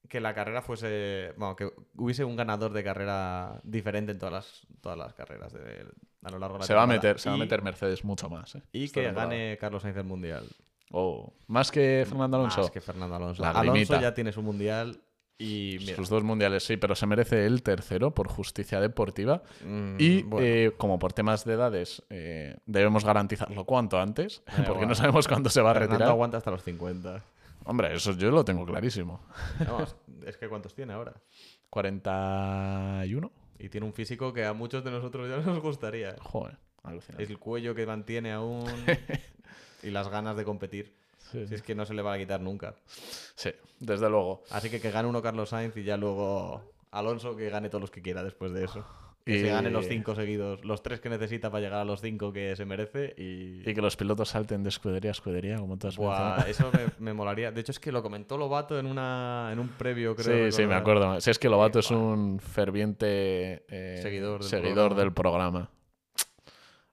[0.09, 1.33] que la carrera fuese.
[1.37, 5.85] Bueno, que hubiese un ganador de carrera diferente en todas las, todas las carreras de-
[6.23, 8.29] a lo largo de la se, va a meter, se va a meter Mercedes mucho
[8.29, 8.63] más, ¿eh?
[8.71, 9.29] Y Esta que temporada.
[9.29, 10.47] gane Carlos Sainz el mundial.
[10.91, 12.61] Oh, más que Fernando Alonso.
[12.61, 13.41] Más que Fernando Alonso.
[13.43, 14.01] La Alonso grimita.
[14.01, 15.01] ya tiene su mundial
[15.37, 15.95] y mira.
[15.95, 19.43] Sus dos mundiales, sí, pero se merece el tercero por justicia deportiva.
[19.65, 24.63] mm, Y bueno, eh, como por temas de edades eh, debemos garantizarlo cuanto antes, Da
[24.67, 26.11] porque no sabemos cuándo se va a Fernando retirar.
[26.11, 27.23] aguanta hasta los 50.
[27.65, 29.19] Hombre, eso yo lo tengo clarísimo.
[30.25, 31.13] Es que ¿cuántos tiene ahora?
[31.69, 33.31] 41.
[33.59, 36.15] Y tiene un físico que a muchos de nosotros ya nos gustaría.
[36.21, 37.23] Joder, alucinante.
[37.23, 38.65] El cuello que mantiene aún
[39.83, 40.95] y las ganas de competir.
[41.35, 41.55] Sí, Si sí.
[41.55, 42.75] es que no se le va a quitar nunca.
[43.35, 44.43] Sí, desde luego.
[44.51, 47.91] Así que que gane uno Carlos Sainz y ya luego Alonso que gane todos los
[47.91, 48.85] que quiera después de eso.
[49.25, 51.99] Que se Y- gane los cinco seguidos, los tres que necesita para llegar a los
[51.99, 53.67] cinco que se merece y...
[53.67, 56.85] Y que los pilotos salten de escudería a escudería, como tú has Buah, eso me,
[56.99, 57.51] me molaría.
[57.51, 60.51] De hecho, es que lo comentó Lobato en, una, en un previo, creo.
[60.51, 61.19] Sí, sí, me acuerdo.
[61.21, 61.97] Si es que Lobato es buah.
[61.99, 65.01] un ferviente eh, Seguidor del seguidor programa.
[65.01, 65.69] del programa.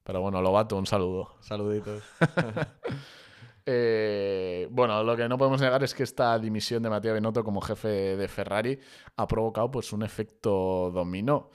[0.02, 1.34] Pero bueno, Lobato, un saludo.
[1.40, 2.02] Saluditos.
[3.64, 7.60] Eh, bueno, lo que no podemos negar es que esta dimisión de Matías Binotto como
[7.60, 8.78] jefe de Ferrari
[9.16, 11.50] ha provocado pues, un efecto dominó.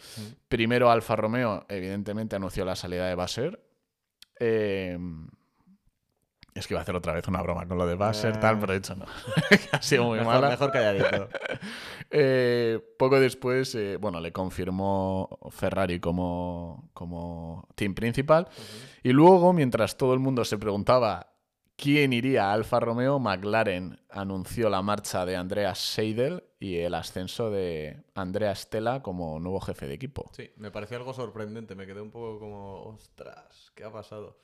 [0.48, 3.62] Primero Alfa Romeo, evidentemente, anunció la salida de Basser.
[4.40, 4.98] Eh,
[6.54, 8.38] es que iba a hacer otra vez una broma con lo de Basser, Eh.
[8.42, 9.06] tal, pero he dicho no.
[9.74, 10.50] ha sido muy mejor, mala.
[10.50, 11.30] mejor calladito.
[12.10, 18.48] Eh, poco después, eh, bueno, le confirmó Ferrari como, como team principal.
[19.04, 21.34] Y luego, mientras todo el mundo se preguntaba
[21.78, 27.50] quién iría a Alfa Romeo, McLaren anunció la marcha de Andreas Seidel y el ascenso
[27.52, 30.30] de Andrea Stella como nuevo jefe de equipo.
[30.34, 31.76] Sí, me pareció algo sorprendente.
[31.76, 34.40] Me quedé un poco como, ostras, ¿qué ha pasado?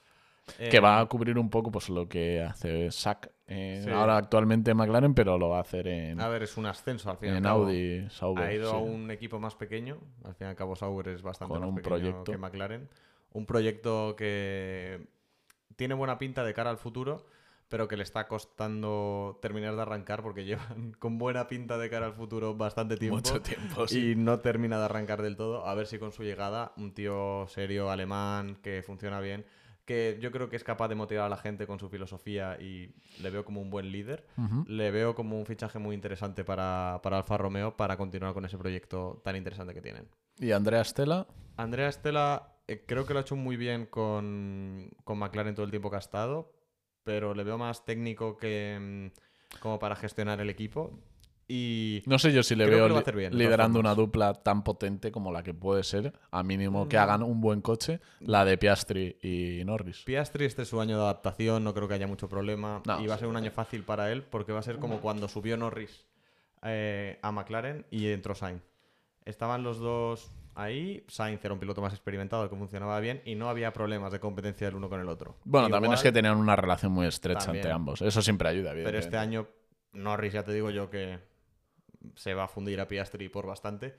[0.57, 3.89] Que Eh, va a cubrir un poco pues, lo que hace Sack eh, Sí.
[3.89, 7.09] ahora actualmente en McLaren, pero lo va a hacer en, A ver, es un ascenso
[7.09, 7.63] al fin y al en cabo.
[7.63, 8.43] Audi Sauber.
[8.45, 8.75] Ha ido sí.
[8.75, 9.97] a un equipo más pequeño.
[10.25, 12.31] Al fin y al cabo, Sauber es bastante Con más un pequeño proyecto.
[12.31, 12.89] que McLaren.
[13.31, 15.07] Un proyecto que
[15.75, 17.25] tiene buena pinta de cara al futuro,
[17.69, 22.07] pero que le está costando terminar de arrancar porque llevan con buena pinta de cara
[22.07, 23.17] al futuro bastante tiempo.
[23.17, 24.11] Mucho tiempo, sí.
[24.11, 25.65] Y no termina de arrancar del todo.
[25.65, 29.45] A ver si con su llegada, un tío serio, alemán, que funciona bien,
[29.85, 32.93] que yo creo que es capaz de motivar a la gente con su filosofía y
[33.21, 34.25] le veo como un buen líder.
[34.67, 38.57] Le veo como un fichaje muy interesante para, para Alfa Romeo para continuar con ese
[38.57, 40.07] proyecto tan interesante que tienen.
[40.39, 45.17] Y Andrea Stella, Andrea Estela eh, creo que lo ha hecho muy bien con, con
[45.19, 46.51] McLaren todo el tiempo que ha estado,
[47.03, 48.77] pero le veo más técnico que
[49.11, 50.99] mm, como para gestionar el equipo.
[51.45, 55.29] Y No sé yo si le veo li- bien, liderando una dupla tan potente como
[55.31, 56.99] la que puede ser, a mínimo que Mm.
[57.01, 60.03] hagan un buen coche, la de Piastri y Norris.
[60.05, 62.81] Piastri, este es su año de adaptación, no creo que haya mucho problema.
[62.85, 65.01] No, y va a ser un año fácil para él porque va a ser como
[65.01, 66.05] cuando subió Norris
[66.63, 68.63] eh, a McLaren y entró Sainz.
[69.25, 73.49] Estaban los dos ahí, Sainz era un piloto más experimentado que funcionaba bien y no
[73.49, 75.37] había problemas de competencia del uno con el otro.
[75.43, 77.61] Bueno, también es que tenían una relación muy estrecha También.
[77.61, 78.01] entre ambos.
[78.01, 79.47] Eso siempre ayuda, Pero este año
[79.93, 81.19] Norris ya te digo yo que
[82.15, 83.95] se va a fundir a Piastri por bastante.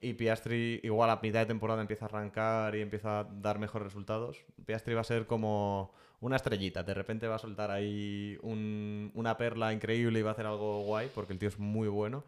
[0.00, 3.86] Y Piastri, igual a mitad de temporada empieza a arrancar y empieza a dar mejores
[3.86, 4.44] resultados.
[4.66, 6.82] Piastri va a ser como una estrellita.
[6.82, 10.82] De repente va a soltar ahí un- una perla increíble y va a hacer algo
[10.82, 12.24] guay, porque el tío es muy bueno.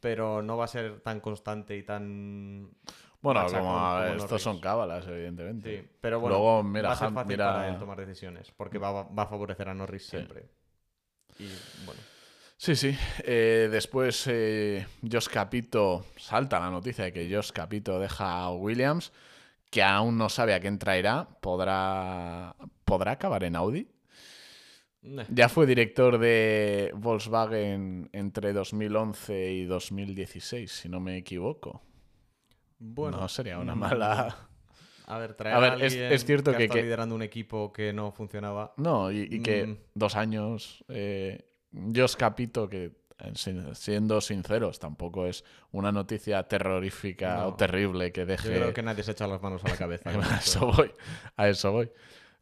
[0.00, 2.70] Pero no va a ser tan constante y tan.
[3.22, 5.82] Bueno, como, estos son cábalas, evidentemente.
[5.82, 8.78] Sí, pero bueno, Luego, mira, va a ser fácil mira- para él tomar decisiones, porque
[8.78, 10.46] va, va a favorecer a Norris siempre.
[11.38, 11.44] Y
[11.86, 12.00] bueno,
[12.56, 12.96] Sí, sí.
[13.24, 19.12] Eh, después, eh, Josh Capito, salta la noticia de que Josh Capito deja a Williams,
[19.70, 21.28] que aún no sabe a quién traerá.
[21.40, 23.88] ¿Podrá, ¿podrá acabar en Audi?
[25.02, 25.24] Nah.
[25.28, 31.82] Ya fue director de Volkswagen entre 2011 y 2016, si no me equivoco.
[32.78, 34.48] bueno no sería una mm, mala.
[35.06, 37.92] A ver, traer A ver, es- alguien es cierto que, que- liderando un equipo que
[37.92, 38.72] no funcionaba.
[38.78, 39.76] No, y, y que Mm.
[39.94, 40.82] dos años.
[40.88, 41.44] Eh,
[41.94, 43.32] Josh Capito, que eh,
[43.74, 47.48] siendo sinceros, tampoco es una noticia terrorífica No.
[47.48, 48.48] o terrible que Yo deje.
[48.48, 50.12] creo que nadie se echa las manos a la cabeza.
[50.12, 50.92] con a eso voy.
[51.36, 51.90] A eso voy.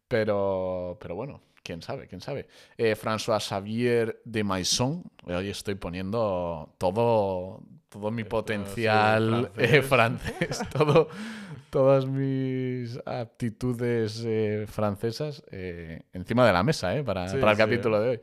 [0.08, 2.46] Pero, pero bueno, quién sabe, quién sabe.
[2.76, 5.02] Eh, François Xavier de Maison.
[5.24, 9.72] Hoy estoy poniendo todo, todo mi potencial francés.
[9.74, 10.60] eh, francés.
[10.72, 11.08] todo,
[11.72, 17.56] todas mis aptitudes eh, francesas eh, encima de la mesa eh, para, Sí, para el
[17.56, 17.62] sí.
[17.62, 18.20] capítulo de hoy.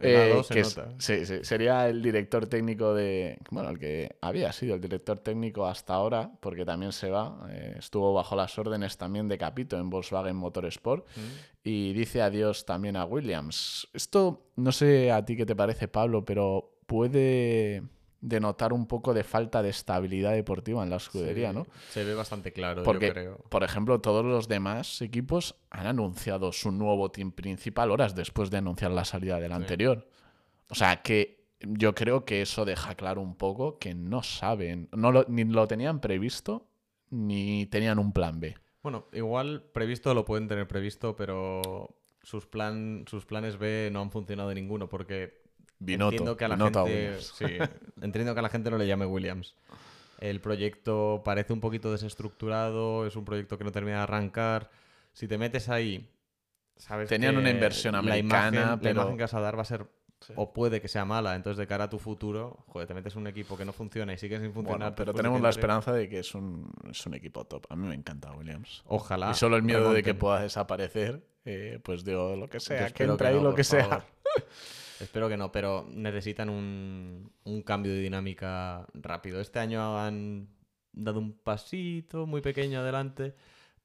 [0.00, 3.38] Eh, que es- sí, sí, sería el director técnico de.
[3.50, 7.48] Bueno, el que había sido el director técnico hasta ahora, porque también se va.
[7.76, 11.20] estuvo bajo las órdenes también de Capito en Volkswagen Motorsport Mm.
[11.64, 13.88] y dice adiós también a Williams.
[13.92, 17.82] Esto, no sé a ti qué te parece, Pablo, pero puede
[18.22, 21.66] denotar un poco de falta de estabilidad deportiva en la escudería, Sí, ¿no?
[21.90, 23.36] Se ve bastante claro, Porque, yo creo.
[23.50, 28.58] por ejemplo, todos los demás equipos han anunciado su nuevo team principal horas después de
[28.58, 29.56] anunciar la salida del Sí.
[29.56, 30.08] anterior.
[30.70, 35.12] O sea, que yo creo que eso deja claro un poco que no saben, no
[35.12, 36.68] lo- ni lo tenían previsto,
[37.10, 38.56] ni tenían un plan B.
[38.82, 44.10] Bueno, igual previsto lo pueden tener previsto, pero sus, plan, sus planes B no han
[44.10, 45.41] funcionado de ninguno, porque
[45.84, 47.34] Binotto, entiendo que a la Binotto gente, Williams.
[47.36, 47.44] sí,
[48.02, 49.54] entiendo que a la gente no le llame Williams.
[50.18, 54.70] El proyecto parece un poquito desestructurado, es un proyecto que no termina de arrancar.
[55.12, 56.08] Si te metes ahí,
[56.76, 59.56] sabes Tenían que una inversión la americana, imagen, pero- la imagen que vas a dar
[59.58, 59.86] va a ser
[60.36, 61.34] o puede que sea mala.
[61.34, 64.12] Entonces, de cara a tu futuro, joder, te metes en un equipo que no funciona
[64.12, 64.78] y sigues sin funcionar.
[64.78, 67.66] Bueno, pero tenemos la esperanza de que es un, es un equipo top.
[67.70, 68.84] A mí me encanta Williams.
[68.86, 69.32] Ojalá.
[69.32, 70.18] y solo el miedo de que remonten.
[70.18, 74.04] pueda desaparecer, eh, pues digo, lo que sea, que entre ahí no, lo que sea.
[75.02, 79.40] Espero que no, pero necesitan un, un cambio de dinámica rápido.
[79.40, 80.48] Este año han
[80.92, 83.34] dado un pasito muy pequeño adelante,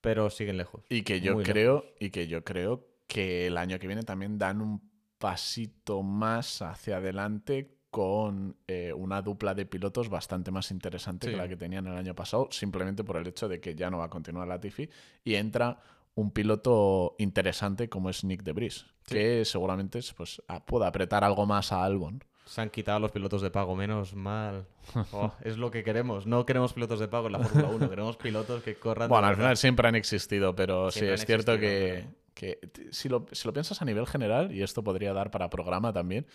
[0.02, 0.84] pero siguen lejos.
[0.90, 4.62] Y que yo creo, y que yo creo que el año que viene también dan
[4.62, 4.82] un
[5.18, 11.32] pasito más hacia adelante con eh, una dupla de pilotos bastante más interesante Sí.
[11.32, 13.98] que la que tenían el año pasado, simplemente por el hecho de que ya no
[14.00, 14.90] va a continuar la Tiffy
[15.24, 15.80] y entra
[16.18, 21.46] un piloto interesante como es Nick de Vries, que seguramente pues, a- pueda apretar algo
[21.46, 22.24] más a Albon.
[22.46, 24.66] Se han quitado los pilotos de pago, menos mal.
[25.12, 26.26] Oh, es lo que queremos.
[26.26, 29.10] No queremos pilotos de pago en la Fórmula 1, queremos pilotos que corran.
[29.10, 29.44] Bueno, al verdad.
[29.44, 32.60] final siempre han existido, pero Siempre sí es cierto que, que
[32.92, 36.26] si, lo, si lo piensas a nivel general, y esto podría dar para programa también,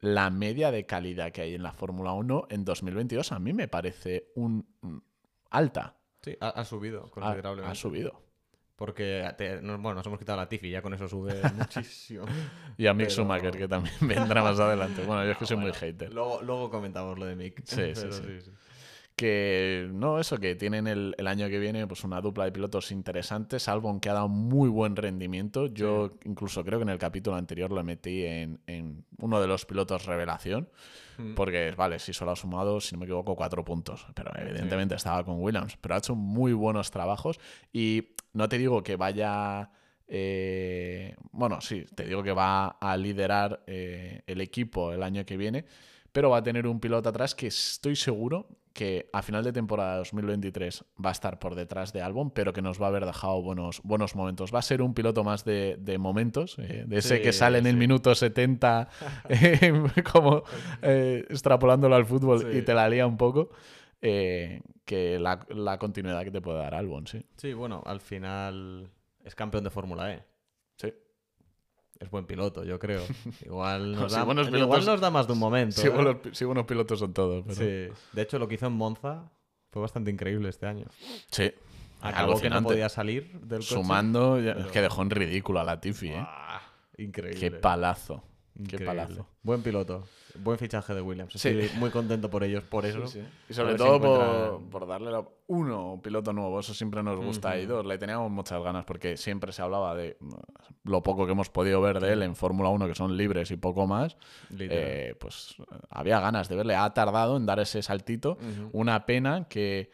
[0.00, 3.66] la media de calidad que hay en la Fórmula 1 en 2022 a mí me
[3.68, 4.98] parece un mm,
[5.50, 5.96] alta.
[6.22, 7.70] Sí, ha, ha subido Ha, considerablemente.
[7.72, 8.25] ha subido.
[8.76, 12.24] Porque te- no- bueno, nos hemos quitado la Tiffy, ya con eso sube muchísimo.
[12.76, 15.02] Y a Mick Pero- Schumacher, que también vendrá más adelante.
[15.04, 16.12] Bueno, yo es que soy muy hater.
[16.12, 17.62] Luego, luego comentamos lo de Mick.
[17.64, 18.50] Sí, sí, sí.
[19.16, 22.92] Que no, eso, que tienen el, el año que viene pues una dupla de pilotos
[22.92, 23.66] interesantes.
[23.66, 25.68] Albon que ha dado muy buen rendimiento.
[25.68, 29.64] Yo incluso creo que en el capítulo anterior lo metí en, en uno de los
[29.64, 30.68] pilotos revelación.
[31.16, 31.32] Mm.
[31.34, 34.06] Porque, vale, sí solo ha sumado, si no me equivoco, cuatro puntos.
[34.14, 35.78] Pero evidentemente estaba con Williams.
[35.80, 37.40] Pero ha hecho muy buenos trabajos.
[37.72, 38.02] Y
[38.36, 39.70] no te digo que vaya.
[40.08, 45.36] eh, bueno, sí, te digo que va a liderar eh, el equipo el año que
[45.36, 45.64] viene.
[46.12, 49.96] Pero va a tener un piloto atrás que estoy seguro que a final de temporada
[49.98, 53.42] 2023 va a estar por detrás de Albon, pero que nos va a haber dejado
[53.42, 54.54] buenos, buenos momentos.
[54.54, 57.58] Va a ser un piloto más de, de momentos, eh, de ese Sí, que sale
[57.58, 58.88] en el minuto 70,
[59.28, 59.72] eh,
[60.12, 60.42] como
[60.82, 62.58] extrapolándolo al fútbol Sí.
[62.58, 63.50] y te la lía un poco,
[64.02, 67.22] eh, que la, la continuidad que te puede dar Albon, sí.
[67.36, 68.88] Sí, bueno, al final
[69.24, 70.24] es campeón de Fórmula E.
[70.76, 70.92] Sí,
[71.98, 73.02] Es buen piloto, yo creo.
[73.44, 75.80] Igual nos, Sí, da, buenos igual pilotos- nos da más de un momento.
[75.80, 75.90] sí, ¿eh?
[76.46, 77.44] buenos, pilotos son todos.
[77.46, 77.56] Pero...
[77.56, 77.92] Sí.
[78.12, 79.30] De hecho, lo que hizo en Monza
[79.70, 80.86] fue bastante increíble este año.
[81.30, 81.52] Sí.
[82.00, 83.74] Acabó que no podía salir del coche.
[83.74, 84.38] Sumando,
[84.72, 86.26] que dejó en ridículo a la Tiffy, ¿eh?
[86.98, 87.40] Increíble.
[87.40, 88.22] Qué palazo.
[88.68, 89.26] Qué palazo.
[89.42, 90.04] Buen piloto.
[90.38, 91.32] Buen fichaje de Williams.
[91.34, 91.68] Sí.
[91.76, 93.04] Muy contento por ellos, por eso.
[93.48, 97.58] Y sobre si todo por, darle la- uno piloto nuevo, eso siempre nos gusta.
[97.58, 100.32] Y dos, le teníamos muchas ganas porque siempre se hablaba de mm,
[100.90, 103.56] lo poco que hemos podido ver de él en Fórmula 1, que son libres y
[103.56, 104.16] poco más.
[104.58, 106.74] Eh, pues eh, había ganas de verle.
[106.76, 108.38] Ha tardado en dar ese saltito.
[108.72, 109.90] Una pena que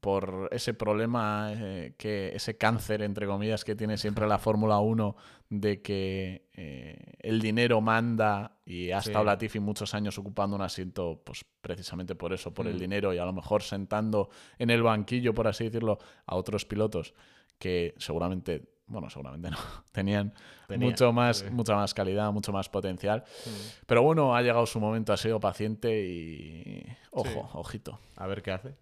[0.00, 5.16] por ese problema, eh, que ese cáncer, entre comillas, que tiene siempre la Fórmula 1
[5.48, 9.10] de que eh, el dinero manda y ha Sí.
[9.10, 12.78] estado Latifi muchos años ocupando un asiento, pues precisamente por eso, por el Mm.
[12.78, 17.14] dinero y a lo mejor sentando en el banquillo, por así decirlo, a otros pilotos
[17.58, 19.58] que seguramente, bueno, seguramente no,
[19.92, 20.34] tenían
[20.68, 21.46] Tenía, mucho más, sí.
[21.50, 23.22] mucha más calidad, mucho más potencial.
[23.46, 23.50] Mm.
[23.86, 27.38] Pero bueno, ha llegado su momento, ha sido paciente y ojo, Sí.
[27.54, 28.00] ojito.
[28.16, 28.74] A ver qué hace.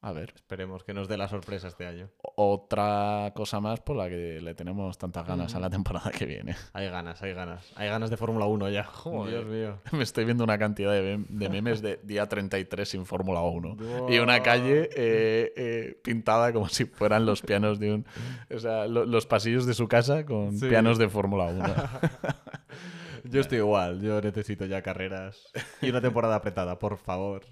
[0.00, 0.32] A ver.
[0.36, 2.08] Esperemos que nos dé la sorpresa este año.
[2.36, 6.54] Otra cosa más por la que le tenemos tantas ganas a la temporada que viene.
[6.72, 7.72] Hay ganas, hay ganas.
[7.74, 8.84] Hay ganas de Fórmula 1 ya.
[8.84, 9.32] Joder.
[9.32, 9.78] Dios mío.
[9.92, 14.08] Me estoy viendo una cantidad de, mem- de memes de día 33 sin Fórmula 1.
[14.08, 18.06] Y una calle eh, eh, pintada como si fueran los pianos de un...
[18.54, 20.68] O sea, lo- los pasillos de su casa con Sí.
[20.68, 21.74] pianos de Fórmula 1.
[23.24, 24.00] Yo estoy igual.
[24.00, 25.50] Yo necesito ya carreras.
[25.82, 27.42] Y una temporada apretada, por favor.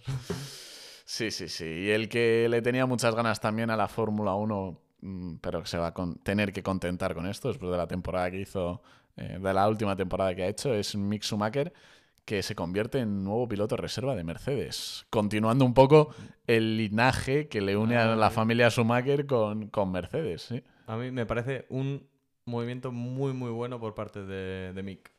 [1.08, 1.64] Sí, sí, sí.
[1.64, 5.68] Y el que le tenía muchas ganas también a la Fórmula 1, mm, pero que
[5.68, 8.82] se va a con- tener que contentar con esto después de la temporada que hizo,
[9.16, 11.72] eh, de la última temporada que ha hecho, es Mick Schumacher,
[12.24, 15.06] que se convierte en nuevo piloto reserva de Mercedes.
[15.10, 16.12] Continuando un poco
[16.48, 18.34] el linaje que le une a la Ay.
[18.34, 20.42] familia Schumacher con, con Mercedes.
[20.42, 20.60] ¿sí?
[20.88, 22.04] A mí me parece un
[22.46, 25.12] movimiento muy, muy bueno por parte de, de Mick.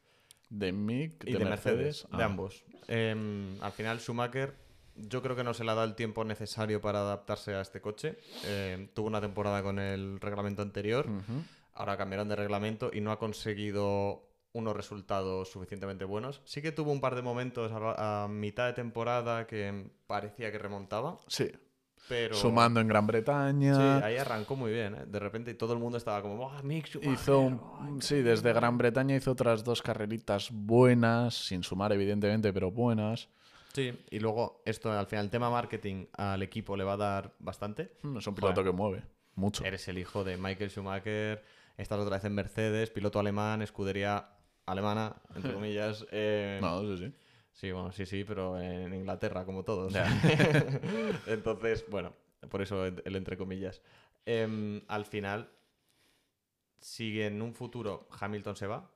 [0.49, 1.77] De Mick, Y de, de, Mercedes.
[1.77, 2.25] Mercedes, de Ah.
[2.25, 2.65] ambos.
[2.89, 4.53] Em, al final, Schumacher,
[4.97, 7.81] yo creo que no se le ha dado el tiempo necesario para adaptarse a este
[7.81, 8.17] coche.
[8.45, 11.07] Em, tuvo una temporada con el reglamento anterior,
[11.73, 16.41] ahora cambiaron de reglamento y no ha conseguido unos resultados suficientemente buenos.
[16.45, 20.57] Sí que tuvo un par de momentos a, a mitad de temporada que parecía que
[20.57, 21.51] remontaba, Sí.
[22.07, 22.33] pero...
[22.33, 23.75] Sumando en Gran Bretaña.
[23.99, 25.05] Sí, ahí arrancó muy bien, ¿eh?
[25.05, 26.51] De repente todo el mundo estaba como.
[27.03, 28.55] Hizo, un- ay, qué sí, desde bien".
[28.55, 33.29] Gran Bretaña hizo otras dos carreritas buenas, sin sumar evidentemente, pero buenas.
[33.77, 37.35] Sí, y luego esto, al final, el tema marketing al equipo le va a dar
[37.37, 37.91] bastante.
[38.01, 38.71] Mm, Es un piloto Joder.
[38.71, 39.03] que mueve
[39.35, 39.63] mucho.
[39.63, 41.43] Eres el hijo de Michael Schumacher,
[41.77, 44.29] estás otra vez en Mercedes, piloto alemán, escudería
[44.65, 46.07] alemana, entre comillas.
[46.11, 47.13] eh, No, sí, sí.
[47.51, 49.93] Sí, bueno, sí, sí, pero en Inglaterra, como todos.
[51.27, 52.13] Entonces, bueno,
[52.49, 53.83] por eso el el entre comillas.
[54.25, 55.51] Em, al final,
[56.81, 58.89] si en un futuro Hamilton se va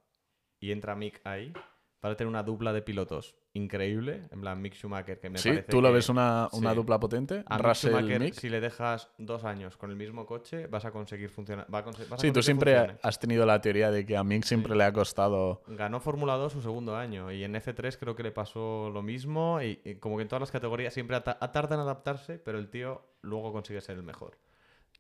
[0.60, 1.54] y entra Mick ahí,
[2.00, 5.68] para tener una dupla de pilotos increíble, en plan Mick Schumacher, que me Sí, parece
[5.70, 6.76] ¿tú lo que- ves una, una sí.
[6.76, 7.44] dupla potente?
[7.46, 8.34] a Russell, Schumacher, Mick.
[8.34, 11.68] si le dejas dos años con el mismo coche, vas a conseguir funcionar.
[11.74, 14.24] Va a conse- vas a Sí, tú siempre has tenido la teoría de que a
[14.24, 14.78] Mick siempre Sí.
[14.78, 15.64] le ha costado...
[15.68, 19.62] Ganó Fórmula 2 su segundo año y en F3 creo que le pasó lo mismo
[19.62, 22.70] y, y como que en todas las categorías siempre ata- tarda en adaptarse, pero el
[22.70, 24.38] tío luego consigue ser el mejor.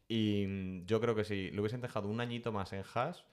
[0.09, 3.23] Y mm, yo creo que si le hubiesen dejado un añito más en Haas,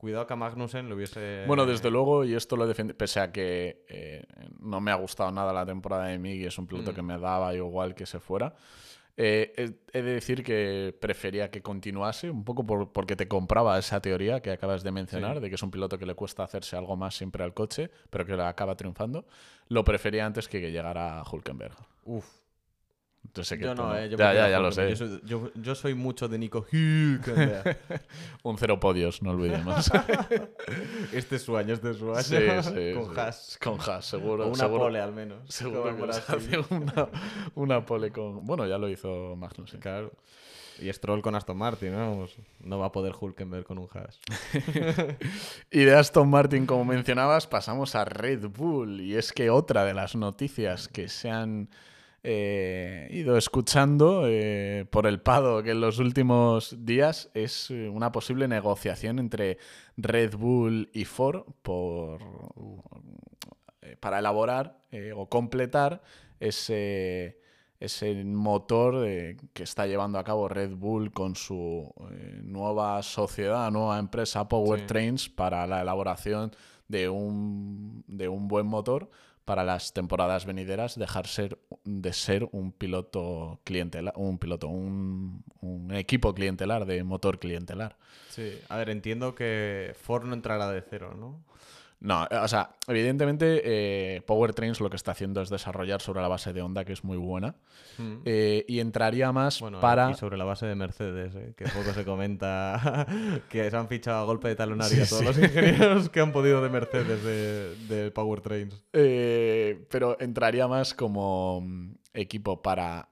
[0.00, 1.44] cuidado que a Magnussen lo hubiese...
[1.46, 4.24] Bueno, desde luego, y esto lo defiende, pese a que eh,
[4.58, 6.94] no me ha gustado nada la temporada de Mick y es un piloto Mm.
[6.94, 8.54] que me daba igual que se fuera,
[9.16, 13.78] eh, he, he de decir que prefería que continuase, un poco por- porque te compraba
[13.78, 15.42] esa teoría que acabas de mencionar, Sí.
[15.42, 18.24] de que es un piloto que le cuesta hacerse algo más siempre al coche, pero
[18.24, 19.26] que acaba triunfando.
[19.68, 21.74] Lo prefería antes que que llegara Hulkenberg.
[22.04, 22.26] Uf,
[23.24, 24.90] Entonces yo no, eh, yo ya, ya, ya lo sé.
[24.90, 26.66] Yo soy, yo- yo soy mucho de Nico.
[26.72, 29.90] Un cero podios, no olvidemos.
[31.12, 32.22] este es su año, este es su año.
[32.22, 33.20] Sí, sí, con sí.
[33.20, 33.58] Haas.
[33.62, 34.44] Con Haas, seguro.
[34.44, 34.80] O una seguro.
[34.84, 35.38] pole al menos.
[35.52, 37.08] Seguro que hace una,
[37.54, 38.44] una pole con.
[38.44, 39.80] Bueno, ya lo hizo Magnussen.
[39.80, 40.12] Claro.
[40.80, 41.98] Y Stroll con Aston Martin, ¿no?
[41.98, 44.18] Vamos, no va a poder Hulkenberg con un Haas.
[45.70, 49.00] Y de Aston Martin, como mencionabas, pasamos a Red Bull.
[49.02, 51.68] Y es que otra de las noticias que se han
[52.22, 58.12] eh, ido escuchando eh, por el Pado que en los últimos días es eh, una
[58.12, 59.58] posible negociación entre
[59.96, 62.20] Red Bull y Ford por,
[63.82, 64.80] eh, para elaborar
[65.14, 66.02] o completar
[66.40, 67.38] ese,
[67.78, 69.04] ese motor
[69.52, 71.94] que está llevando a cabo Red Bull con su
[72.42, 76.50] nueva sociedad, nueva empresa Powertrains para la elaboración
[76.88, 79.08] de un, de un buen motor
[79.50, 85.92] para las temporadas venideras dejar ser de ser un piloto clientelar, un piloto, un, un
[85.92, 87.96] equipo clientelar de motor clientelar.
[88.28, 91.42] Sí, a ver, entiendo que Ford no entrará de cero, ¿no?
[92.00, 96.52] No, o sea, evidentemente eh, Powertrains lo que está haciendo es desarrollar sobre la base
[96.54, 97.56] de Honda, que es muy buena.
[97.98, 98.16] Mm.
[98.24, 100.10] Eh, y entraría más Bueno, para...
[100.10, 103.06] y sobre la base de Mercedes, eh, que poco se comenta
[103.50, 106.62] que se han fichado a golpe de talonario a todos los ingenieros que han podido
[106.62, 108.82] de Mercedes de, de Powertrains.
[108.94, 113.10] Eh, pero entraría más como mm, equipo para.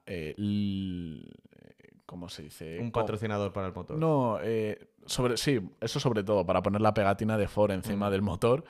[2.06, 2.78] ¿Cómo se dice?
[2.80, 3.98] Un patrocinador para el motor.
[3.98, 8.12] No, eh, sobre, sí, eso sobre todo, para poner la pegatina de Ford encima Mm.
[8.12, 8.64] del motor.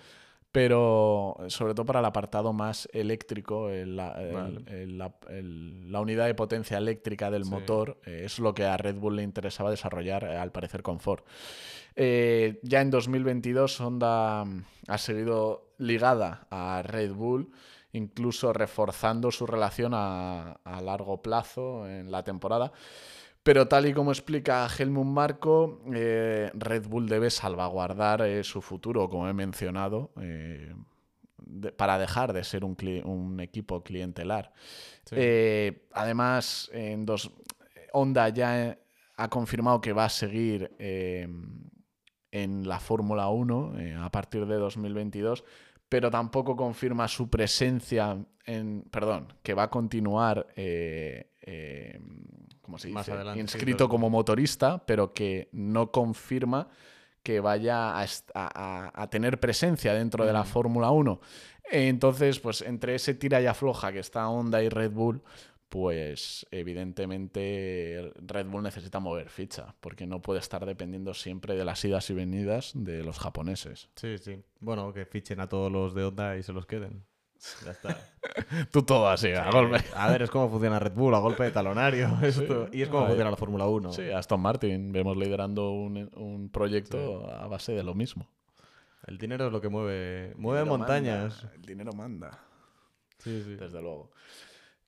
[0.50, 4.60] Pero sobre todo para el apartado más eléctrico, el- la, el- Vale.
[4.82, 7.50] el- la, el- la unidad de potencia eléctrica del Sí.
[7.50, 11.00] motor, eh, es lo que a Red Bull le interesaba desarrollar, eh, al parecer, con
[11.00, 11.20] Ford.
[11.96, 17.50] Eh, ya en 2022 Honda mm, ha seguido ligada a Red Bull,
[17.92, 22.72] incluso reforzando su relación a, a largo plazo en la temporada.
[23.42, 29.08] Pero tal y como explica Helmut Marco, eh, Red Bull debe salvaguardar eh, su futuro,
[29.08, 30.74] como he mencionado, eh,
[31.38, 34.52] de- para dejar de ser un, equipo clientelar.
[35.04, 35.16] Sí.
[35.92, 37.30] Además, en dos,
[37.92, 38.78] Honda ya
[39.16, 40.70] ha confirmado que va a seguir
[42.30, 45.44] en la Fórmula 1 eh, a partir de 2022,
[45.88, 48.82] pero tampoco confirma su presencia en.
[48.90, 50.46] Perdón, que va a continuar.
[50.56, 51.98] eh, eh,
[52.68, 52.94] ¿Cómo se dice?
[52.94, 56.68] Más adelante, Inscrito como motorista, pero que no confirma
[57.22, 60.46] que vaya a, est- a- a- a tener presencia dentro de la Mm.
[60.46, 61.18] Fórmula 1.
[61.70, 65.22] Entonces, pues entre ese tira y afloja que está Honda y Red Bull,
[65.70, 71.82] pues evidentemente Red Bull necesita mover ficha, porque no puede estar dependiendo siempre de las
[71.84, 73.88] idas y venidas de los japoneses.
[73.96, 74.42] Sí, sí.
[74.60, 77.04] Bueno, que fichen a todos los de Honda y se los queden.
[77.64, 77.96] Ya está.
[78.70, 79.84] Tú todo así, a golpe.
[79.94, 82.18] A ver, es como funciona Red Bull, a golpe de talonario.
[82.22, 82.68] esto.
[82.72, 83.08] Y es como Ay.
[83.08, 83.92] funciona la Fórmula 1.
[83.92, 88.26] Sí, Aston Martin, vemos liderando un, un proyecto a base de lo mismo.
[89.06, 91.42] El dinero es lo que mueve, mueve montañas.
[91.42, 92.38] manda, el dinero manda.
[93.18, 93.54] Sí, sí.
[93.54, 94.10] desde luego.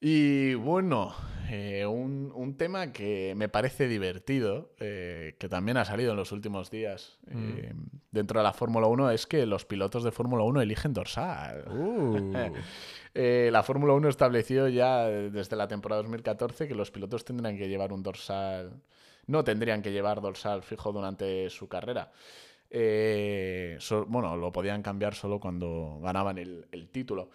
[0.03, 1.13] Y bueno,
[1.49, 6.31] eh, un, un tema que me parece divertido, eh, que también ha salido en los
[6.31, 7.73] últimos días eh,
[8.09, 11.65] dentro de la Fórmula 1, es que los pilotos de Fórmula 1 eligen dorsal.
[11.69, 12.33] Uh.
[13.13, 17.91] La Fórmula 1 estableció ya desde la temporada 2014 que los pilotos tendrían que llevar
[17.91, 18.71] un dorsal,
[19.27, 22.09] no tendrían que llevar dorsal fijo durante su carrera.
[22.69, 27.29] Eh, so- bueno, lo podían cambiar solo cuando ganaban el, el título.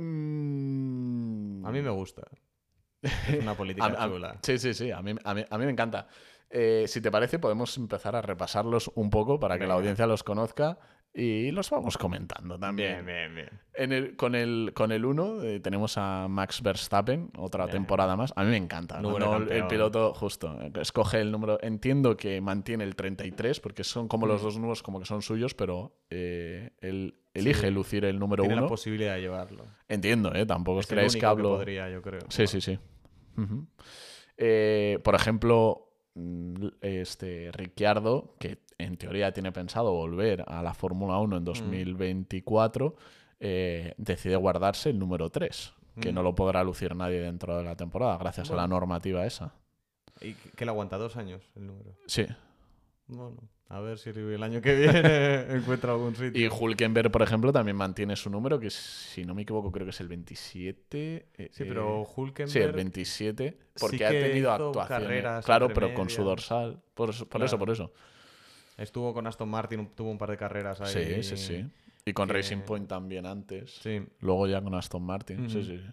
[0.00, 2.22] Mm, A mí me gusta.
[3.02, 4.38] Es una política a-.
[4.42, 6.08] Sí, sí, sí, a mí, a mí- a mí me encanta.
[6.50, 10.22] Eh, si te parece, podemos empezar a repasarlos un poco para que la audiencia los
[10.24, 10.78] conozca
[11.12, 13.04] y los vamos comentando también.
[13.04, 13.60] Bien, bien, bien.
[13.74, 18.32] En el, con el con el 1 tenemos a Max Verstappen, otra temporada más.
[18.36, 18.98] A mí me encanta.
[19.00, 21.58] el- el piloto justo eh, escoge el número.
[21.62, 24.44] Entiendo que mantiene el 33 porque son como los Mm.
[24.44, 27.70] dos números como que son suyos, pero eh, él elige Sí.
[27.72, 28.68] lucir el número Tiene la 1.
[28.68, 29.64] posibilidad de llevarlo.
[29.88, 30.44] Entiendo, ¿eh?
[30.46, 31.50] Tampoco os Es el creáis que hablo.
[31.56, 32.20] podría, yo creo.
[32.28, 32.78] Sí, sí, sí.
[34.36, 35.87] Eh, por ejemplo,
[36.80, 42.94] este Ricciardo, que en teoría tiene pensado volver a la Fórmula 1 en 2024,
[43.40, 46.14] eh, decide guardarse el número 3, que Mm.
[46.14, 49.54] no lo podrá lucir nadie dentro de la temporada, gracias a la normativa esa.
[50.20, 51.94] ¿Y que le aguanta dos años el número?
[52.06, 52.26] Sí.
[53.06, 53.36] Bueno,
[53.70, 56.42] a ver si el año que viene encuentra algún sitio.
[56.42, 59.90] Y Hulkenberg, por ejemplo, también mantiene su número, que si no me equivoco creo que
[59.90, 61.28] es el 27.
[61.36, 62.50] eh, Sí, eh, pero Hulkenberg...
[62.50, 65.44] Sí, el 27, porque sí ha tenido actuaciones.
[65.44, 66.80] Claro, pero con su dorsal.
[66.94, 67.58] Por eso, por eso, Claro.
[67.58, 67.92] por eso.
[68.78, 71.22] Estuvo con Aston Martin, tuvo un par de carreras ahí.
[71.22, 71.66] Sí, sí, sí.
[72.04, 73.70] Y con que- Racing Point también antes.
[73.82, 75.50] Sí, Luego ya con Aston Martin.
[75.50, 75.84] Sí, sí, sí.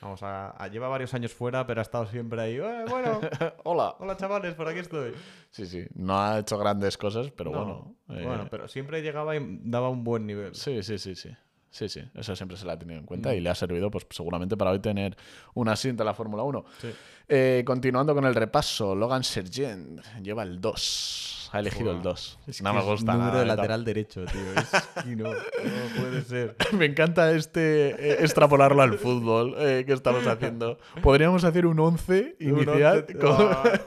[0.00, 2.56] Vamos, a, a- lleva varios años fuera, pero ha estado siempre ahí.
[2.56, 3.20] "Eh, bueno,
[3.64, 3.94] Hola.
[3.98, 5.12] hola chavales, por aquí estoy.
[5.50, 5.86] Sí, sí.
[5.94, 7.96] No ha hecho grandes cosas, pero No, bueno.
[8.20, 10.54] eh, Bueno, pero siempre llegaba y daba un buen nivel.
[10.54, 11.30] Sí, sí, sí, sí.
[11.70, 12.02] Sí, sí.
[12.14, 13.34] Eso siempre se le ha tenido en cuenta Mm.
[13.34, 15.16] y le ha servido, pues seguramente para hoy tener
[15.54, 16.64] un asiento en la Fórmula 1.
[16.80, 16.88] Sí.
[17.28, 21.50] Eh, continuando con el repaso, Logan Sargent lleva el 2.
[21.52, 22.38] Ha elegido el 2.
[22.46, 23.38] Es No que me es gusta número nada.
[23.40, 23.56] de neta.
[23.56, 24.40] lateral derecho, tío.
[24.56, 26.56] Es que no, no puede ser.
[26.72, 30.78] Me encanta este eh, extrapolarlo al fútbol eh, que estamos haciendo.
[31.02, 32.98] Podríamos hacer un 11 inicial.
[33.08, 33.62] once- con- Ah.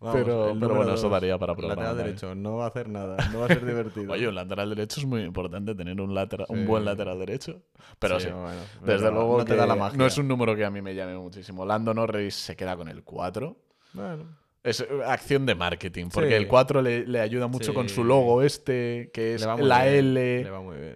[0.00, 1.82] Vamos, pero, pero bueno, eso daría para programa.
[1.82, 2.16] Lateral también.
[2.16, 4.12] derecho, no va a hacer nada, no va a ser divertido.
[4.14, 7.60] Oye, un lateral derecho es muy importante tener un, lateral, un buen lateral derecho.
[7.98, 8.48] Pero sí, bueno,
[8.82, 9.98] desde pero luego no te da la magia.
[9.98, 11.66] no es un número que a mí me llame muchísimo.
[11.66, 13.56] Lando Norris se queda con el 4.
[13.92, 14.24] Bueno,
[14.62, 16.34] Es eh, acción de marketing, porque Sí.
[16.34, 20.46] el 4 le, le ayuda mucho con su logo este, que es la bien, L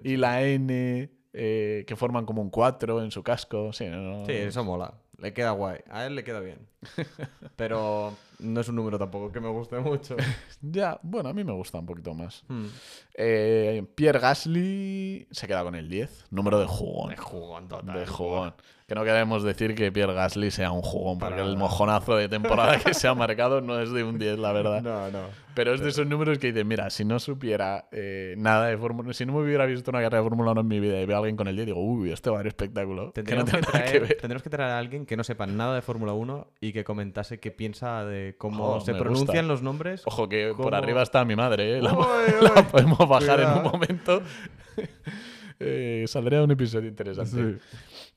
[0.05, 3.73] y la N, eh, que forman como un 4 en su casco.
[3.75, 4.95] Sí, no- Sí, eso mola.
[5.19, 5.79] Le queda guay.
[5.91, 6.59] A él le queda bien.
[7.57, 10.17] Pero no es un número tampoco que me guste mucho.
[10.61, 12.43] Ya, bueno, a mí me gusta un poquito más.
[12.49, 12.67] Hmm.
[13.15, 17.11] Eh, Pierre Gasly se queda con el 10, número de jugón.
[17.11, 17.99] De jugón total.
[18.01, 18.55] De jugón.
[18.87, 22.29] Que no queremos decir que Pierre Gasly sea un jugón, porque Para el mojonazo de
[22.29, 24.83] temporada que se ha marcado no es de un 10, la verdad.
[24.83, 25.27] No, no.
[25.55, 29.13] Pero es de esos números que dices, mira, si no supiera eh, nada de Fórmula
[29.13, 31.17] si no me hubiera visto una carrera de Fórmula 1 en mi vida y veo
[31.17, 33.13] a alguien con el 10, digo, uy, este va a haber espectáculo.
[33.13, 34.17] Que no Tendríamos que, que traer, ver.
[34.21, 37.41] tendremos que traer a alguien que no sepa nada de Fórmula 1 y que comentase
[37.41, 39.43] qué piensa de cómo Oh, se pronuncian gusta.
[39.45, 40.03] los nombres.
[40.05, 41.83] Ojo, que por arriba está mi madre, ¿eh?
[41.83, 41.95] La,
[42.71, 44.21] podemos bajar en un momento.
[45.61, 47.59] Eh, saldría un episodio interesante.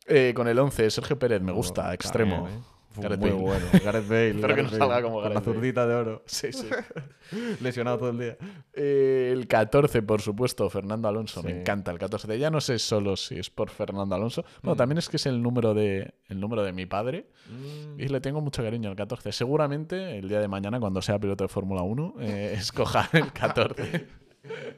[0.08, 2.48] Eh, con el 11, Sergio Pérez, me gusta, extremo.
[2.48, 2.60] ¿eh?
[3.02, 3.42] Gareth muy Bale.
[3.42, 3.66] bueno.
[3.84, 4.30] Gareth Bale.
[4.30, 5.56] Espero que no Bale, salga como la Gareth Bale.
[5.56, 6.24] zurdita de oro.
[6.26, 6.68] Sí, sí.
[7.62, 8.38] Lesionado todo el día.
[8.74, 11.44] Eh, el 14, por supuesto, Fernando Alonso.
[11.44, 12.38] Me encanta el 14.
[12.40, 14.44] Ya no sé solo si es por Fernando Alonso.
[14.62, 14.78] Bueno, Mm.
[14.78, 17.28] también es que es el número de, el número de mi padre.
[17.50, 18.00] Mm.
[18.00, 19.32] Y le tengo mucho cariño al 14.
[19.32, 24.08] Seguramente el día de mañana, cuando sea piloto de Fórmula 1, eh, escoja el 14.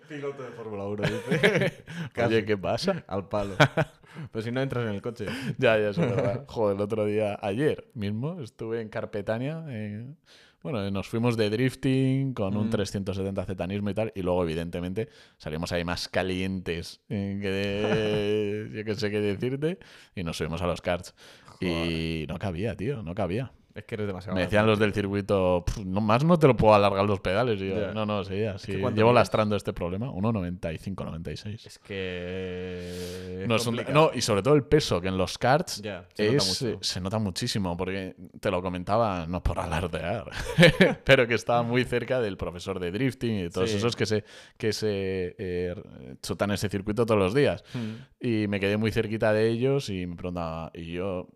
[0.08, 1.84] Piloto de Fórmula 1, dice.
[2.26, 3.04] Oye, ¿qué pasa?
[3.08, 3.56] Al palo.
[4.32, 5.26] Pero si no entras en el coche.
[5.58, 6.46] Ya, ya, es verdad.
[6.48, 9.64] Joder, el otro día, ayer mismo, estuve en Carpetania.
[9.70, 10.06] eh,
[10.62, 12.72] bueno, nos fuimos de drifting con un Mm.
[12.72, 14.12] 370 zetanismo y tal.
[14.14, 15.08] Y luego, evidentemente,
[15.38, 18.70] salimos ahí más calientes eh, que de.
[18.74, 19.80] yo que sé qué decirte.
[20.16, 21.16] Y nos subimos a los karts.
[21.62, 23.52] Y no cabía, tío, no cabía.
[23.76, 24.36] Es que eres demasiado.
[24.36, 27.62] Me decían los del circuito, "Pf, no más no te lo puedo alargar los pedales.
[27.62, 28.72] Y yo, no, no, sí, así.
[28.74, 30.10] que ¿cuánto llevo lastrando este problema.
[30.12, 31.66] 1,95, 96.
[31.66, 33.46] Es que.
[33.48, 35.82] No, es un- no, y sobre todo el peso, que en los karts
[36.14, 40.30] se es, eh, se nota muchísimo, porque te lo comentaba, no por alardear,
[41.06, 43.78] pero que estaba muy cerca del profesor de drifting y de todos Sí.
[43.78, 44.24] esos que se,
[44.58, 45.76] que se eh,
[46.22, 47.64] chutan ese circuito todos los días.
[47.74, 48.26] Mm.
[48.28, 51.28] Y me quedé muy cerquita de ellos y me preguntaba, y yo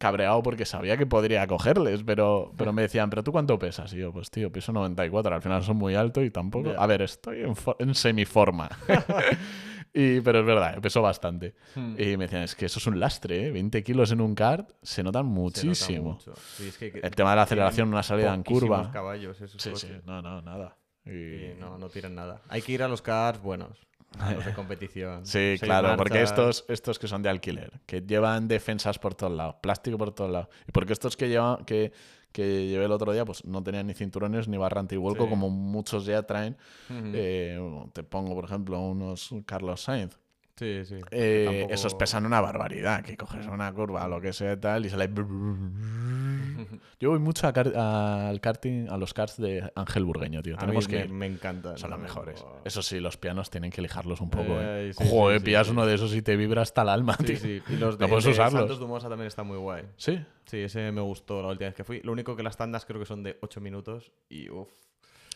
[0.00, 3.92] cabreado porque sabía que podría cogerles, pero, pero me decían, ¿pero tú cuánto pesas?
[3.92, 6.72] Y yo, pues tío, peso 94, al final son muy alto y tampoco...
[6.76, 8.70] A ver, estoy en, en semiforma.
[9.92, 11.54] y, pero es verdad, peso bastante.
[11.74, 11.94] Mm.
[12.00, 13.50] Y me decían, es que eso es un lastre, ¿eh?
[13.50, 16.12] 20 kilos en un kart se notan Se nota muchísimo.
[16.12, 16.32] mucho.
[16.56, 18.90] Sí, es que- El tema de la aceleración una salida en curva.
[18.90, 20.76] caballos esos Sí, sí, no, no, nada.
[21.04, 22.40] Y- Y no, no tiran nada.
[22.48, 23.86] Hay que ir a los cars buenos.
[24.18, 25.24] A los de competición.
[25.24, 29.32] Sí, Seis claro, porque estos, estos que son de alquiler, que llevan defensas por todos
[29.32, 30.48] lados, plástico por todos lados.
[30.68, 31.92] Y porque estos que llevan, que,
[32.32, 35.30] que llevé el otro día, pues no tenían ni cinturones ni barra antivuelco, Sí.
[35.30, 36.56] como muchos ya traen.
[36.90, 37.58] Eh,
[37.92, 40.18] te pongo, por ejemplo, unos Carlos Sainz.
[40.56, 40.96] Sí, sí.
[41.10, 44.84] Eh, Tampoco- Esos pesan una barbaridad, que coges una curva o lo que sea tal,
[44.84, 45.08] y sale.
[47.00, 50.54] Yo voy mucho a car- al karting, a los karts de Ángel Burgueño, tío.
[50.54, 51.78] A mí Tenemos que me, encantan.
[51.78, 52.44] Son los me- mejores.
[52.64, 54.90] Eso sí, los pianos tienen que lijarlos un poco, ¿eh?
[54.90, 55.72] Eh, sí, Joder, sí, pillas sí.
[55.72, 57.36] uno de esos y te vibra hasta el alma, Sí, tío.
[57.38, 57.62] sí.
[57.70, 58.60] Y los de, No puedes de usarlos.
[58.60, 59.84] Santos Dumosa también está muy guay.
[59.96, 60.20] Sí.
[60.44, 62.00] Sí, ese me gustó la última vez que fui.
[62.02, 64.68] Lo único que las tandas creo que son de 8 minutos y uff.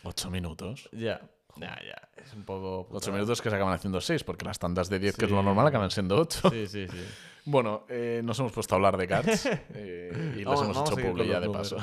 [0.03, 0.91] Ocho minutos.
[0.93, 1.23] Ya,
[1.57, 2.09] ya, ya.
[2.23, 2.81] Es un poco.
[2.81, 3.13] Ocho putada.
[3.13, 5.45] minutos que se acaban haciendo seis, porque las tandas de 10, que es lo Sí.
[5.45, 6.49] normal, acaban siendo ocho.
[6.51, 7.05] Sí, sí, sí.
[7.47, 11.11] Bueno, eh, nos hemos puesto a hablar de karts eh, y Vamos- hemos hecho seguir
[11.11, 11.76] publi con ya de paso.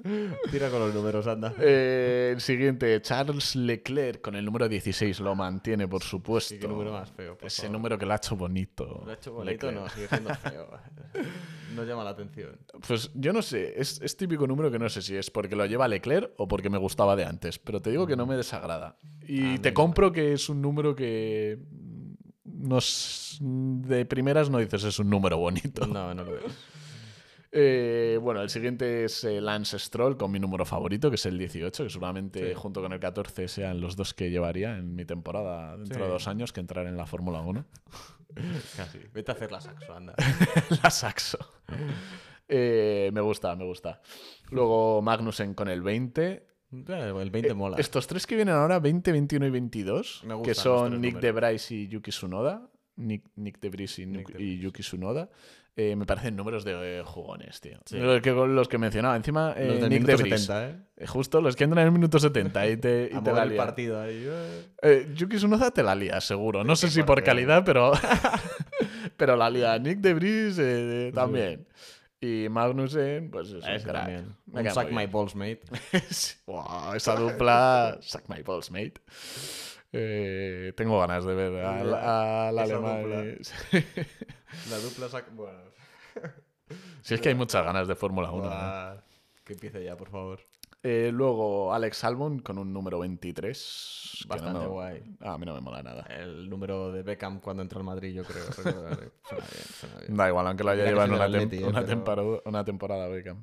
[0.50, 1.54] Tira con los números, anda.
[1.58, 6.54] Eh, el siguiente, Charles Leclerc con el número 16, lo mantiene, por supuesto.
[6.54, 7.38] Sí, qué número más feo.
[7.38, 7.72] por Ese favor.
[7.78, 9.02] número que lo ha hecho bonito.
[9.04, 9.76] Lo ha hecho bonito, Leclerc.
[9.76, 10.68] no, sigue siendo feo.
[11.74, 12.58] No llama la atención.
[12.86, 15.64] Pues yo no sé, es, es típico número que no sé si es porque lo
[15.64, 18.96] lleva Leclerc o porque me gustaba de antes, pero te digo que no me desagrada.
[19.26, 21.58] Y te compro que es un número que
[22.52, 25.86] nos, de primeras no dices es un número bonito.
[25.86, 26.42] No, no lo veo.
[27.50, 31.38] Eh, bueno, el siguiente es eh, Lance Stroll con mi número favorito, que es el
[31.38, 32.54] 18, que seguramente Sí.
[32.54, 36.02] junto con el 14 sean los dos que llevaría en mi temporada dentro Sí.
[36.02, 37.64] de dos años que entrar en la Fórmula 1.
[38.76, 38.98] Casi.
[39.14, 40.14] Vete a hacer la saxo, anda.
[40.82, 41.38] la Saxo.
[42.46, 44.00] Eh, me gusta, me gusta.
[44.50, 46.46] Luego Magnussen con el 20.
[46.70, 47.76] El 20 Eh, mola.
[47.78, 51.18] Estos tres que vienen ahora, 20, 21 y 22, Me gustan que son Nick.
[51.20, 52.68] DeVries y Yuki Tsunoda.
[52.96, 55.30] Nick, Nick DeVries y, Nick de y Yuki Tsunoda.
[55.76, 57.78] eh, me parecen números de eh, jugones, tío.
[57.86, 57.96] Sí.
[57.96, 59.16] Los, que, los que mencionaba.
[59.16, 60.40] Encima, eh, Los del Nick minuto DeVries.
[60.42, 60.76] 70, ¿eh?
[60.96, 63.44] Eh, Justo los que entran en el minuto 70 y te, y A te la
[63.44, 64.28] el partido ahí.
[65.14, 66.64] Yuki Tsunoda te la lía, seguro.
[66.64, 67.92] No sé si por calidad, pero,
[69.16, 69.78] pero la lía.
[69.78, 71.66] Nick DeVries eh, también.
[72.20, 74.36] Y Magnussen, pues es un.
[74.46, 75.60] Me Un suck my balls, mate.
[76.46, 78.94] Wow, esa dupla, suck my balls, mate.
[79.92, 83.02] Eh, tengo ganas de ver al, al alemán.
[84.70, 85.30] La dupla suck...
[85.32, 85.60] Bueno.
[87.02, 88.44] Sí, es que hay muchas ganas de Fórmula 1.
[88.44, 88.48] ¿eh?
[88.48, 88.96] Buah,
[89.44, 90.40] Que empiece ya, por favor.
[90.82, 94.18] Eh, luego Alex Albon con un número 23.
[94.22, 95.02] que no Bastante me- guay.
[95.20, 96.02] Ah, a mí no me mola nada.
[96.08, 98.44] El número de Beckham cuando entró al Madrid, yo creo.
[98.46, 99.10] recordar.
[99.28, 100.16] suena bien, suena bien.
[100.16, 103.08] Da igual, aunque lo haya Mira llevado una, tem- eh, una pero- temporada, una temporada
[103.08, 103.42] Beckham.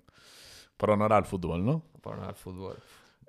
[0.77, 1.83] Por honor al fútbol, ¿no?
[2.01, 2.77] Por honor al fútbol.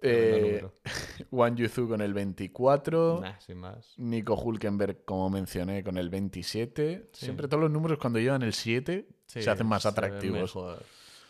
[0.03, 0.65] Eh,
[1.33, 3.21] Wang Yuzu con el 24.
[3.23, 3.95] Nah, sin más.
[3.97, 7.11] Nico Hulkenberg, como mencioné, con el 27.
[7.13, 10.55] Siempre todos los números cuando llevan el 7 Sí, se hacen más atractivos.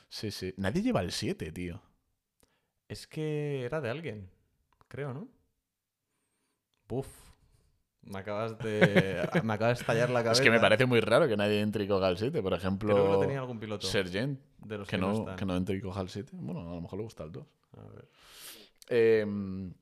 [0.09, 0.53] Sí, sí.
[0.59, 1.81] Nadie lleva el 7, tío.
[2.89, 4.31] Es que era de alguien,
[4.89, 5.29] creo, ¿no?
[6.89, 7.07] Buf.
[8.03, 9.29] Me acabas de.
[9.43, 10.41] me acaba de estallar la cabeza.
[10.41, 12.41] Es que me parece muy raro que nadie entre y coja el 7.
[12.41, 13.87] Por ejemplo, Creo que lo tenía algún piloto.
[13.87, 15.37] Sergent, de los que que, no, están.
[15.37, 16.31] que no entre y coja el 7.
[16.35, 17.47] Bueno, a lo mejor le gusta el 2.
[17.77, 18.09] A ver.
[18.89, 19.75] Em,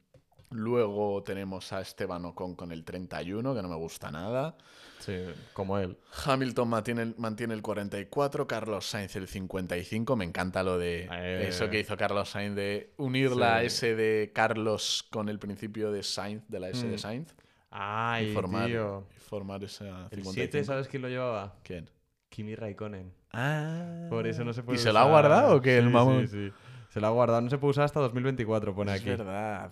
[0.54, 4.56] luego tenemos a Esteban Ocon con el 31, que no me gusta nada.
[5.00, 5.16] Sí,
[5.52, 5.98] como él.
[6.24, 10.16] Hamilton mantiene el, mantiene el 44, Carlos Sainz el 55.
[10.16, 11.46] Me encanta lo de Eh.
[11.48, 13.62] eso que hizo Carlos Sainz de unir la.
[13.64, 16.98] S de Carlos con el principio de Sainz, de la S de Mm.
[16.98, 17.34] Sainz,
[17.70, 19.06] Ay, y formar, tío.
[19.14, 20.32] y formar esa El 55.
[20.32, 21.56] 7, ¿sabes quién lo llevaba?
[21.64, 21.90] ¿Quién?
[22.30, 23.12] Kimi Raikkonen.
[23.32, 24.06] Ah.
[24.08, 25.76] Por eso no se puede ¿Y se lo ha guardado o qué?
[25.78, 26.26] el mamón?
[26.28, 26.52] sí, sí.
[26.90, 27.40] Se lo ha guardado.
[27.42, 29.10] No se puede usar hasta 2024, pone Es aquí.
[29.10, 29.70] verdad.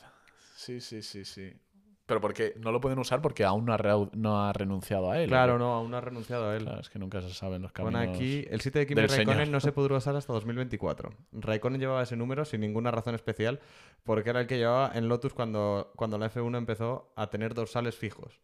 [0.64, 1.52] Sí, sí, sí, sí.
[2.06, 5.20] Pero porque no lo pueden usar porque aún no ha, reu- no ha renunciado a
[5.20, 5.28] él.
[5.28, 6.62] Claro, no, aún no ha renunciado a él.
[6.64, 8.00] Claro, es que nunca se saben los caminos.
[8.00, 9.48] Aquí, el 7 de Kimi Raikkonen señor.
[9.48, 11.10] no se podrá usar hasta 2024.
[11.32, 13.60] Raikkonen llevaba ese número sin ninguna razón especial
[14.04, 17.96] porque era el que llevaba en Lotus cuando, cuando la F1 empezó a tener dorsales
[17.96, 18.40] fijos.